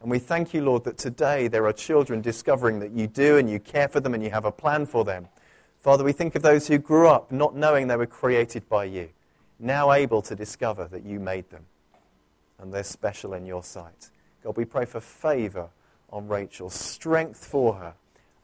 And 0.00 0.10
we 0.10 0.18
thank 0.18 0.54
you, 0.54 0.62
Lord, 0.62 0.84
that 0.84 0.96
today 0.96 1.48
there 1.48 1.66
are 1.66 1.72
children 1.72 2.20
discovering 2.22 2.78
that 2.78 2.92
you 2.92 3.06
do 3.06 3.36
and 3.36 3.50
you 3.50 3.58
care 3.58 3.88
for 3.88 4.00
them 4.00 4.14
and 4.14 4.22
you 4.22 4.30
have 4.30 4.44
a 4.44 4.52
plan 4.52 4.86
for 4.86 5.04
them. 5.04 5.28
Father, 5.76 6.04
we 6.04 6.12
think 6.12 6.34
of 6.34 6.42
those 6.42 6.68
who 6.68 6.78
grew 6.78 7.08
up 7.08 7.32
not 7.32 7.56
knowing 7.56 7.88
they 7.88 7.96
were 7.96 8.06
created 8.06 8.68
by 8.68 8.84
you, 8.84 9.10
now 9.58 9.92
able 9.92 10.22
to 10.22 10.34
discover 10.34 10.86
that 10.88 11.04
you 11.04 11.20
made 11.20 11.50
them 11.50 11.66
and 12.60 12.72
they're 12.72 12.84
special 12.84 13.34
in 13.34 13.46
your 13.46 13.62
sight. 13.62 14.10
God, 14.44 14.56
we 14.56 14.64
pray 14.64 14.84
for 14.84 15.00
favor 15.00 15.68
on 16.10 16.28
Rachel, 16.28 16.70
strength 16.70 17.44
for 17.44 17.74
her, 17.74 17.94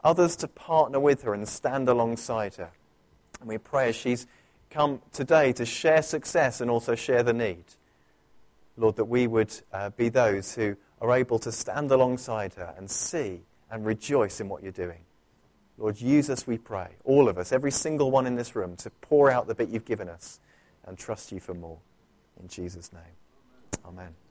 others 0.03 0.35
to 0.37 0.47
partner 0.47 0.99
with 0.99 1.23
her 1.23 1.33
and 1.33 1.47
stand 1.47 1.89
alongside 1.89 2.55
her. 2.55 2.71
And 3.39 3.49
we 3.49 3.57
pray 3.57 3.89
as 3.89 3.95
she's 3.95 4.27
come 4.69 5.01
today 5.11 5.53
to 5.53 5.65
share 5.65 6.01
success 6.01 6.61
and 6.61 6.69
also 6.69 6.95
share 6.95 7.23
the 7.23 7.33
need, 7.33 7.63
Lord, 8.75 8.95
that 8.97 9.05
we 9.05 9.27
would 9.27 9.53
uh, 9.71 9.89
be 9.91 10.09
those 10.09 10.55
who 10.55 10.77
are 11.01 11.15
able 11.15 11.39
to 11.39 11.51
stand 11.51 11.91
alongside 11.91 12.53
her 12.55 12.73
and 12.77 12.89
see 12.89 13.41
and 13.69 13.85
rejoice 13.85 14.39
in 14.39 14.49
what 14.49 14.63
you're 14.63 14.71
doing. 14.71 14.99
Lord, 15.77 16.01
use 16.01 16.29
us, 16.29 16.47
we 16.47 16.57
pray, 16.57 16.89
all 17.03 17.29
of 17.29 17.37
us, 17.37 17.51
every 17.51 17.71
single 17.71 18.09
one 18.09 18.25
in 18.25 18.35
this 18.35 18.55
room, 18.55 18.75
to 18.77 18.89
pour 19.01 19.29
out 19.29 19.47
the 19.47 19.53
bit 19.53 19.69
you've 19.69 19.85
given 19.85 20.09
us 20.09 20.39
and 20.85 20.97
trust 20.97 21.31
you 21.31 21.39
for 21.39 21.53
more. 21.53 21.77
In 22.41 22.47
Jesus' 22.47 22.91
name. 22.91 23.03
Amen. 23.87 24.26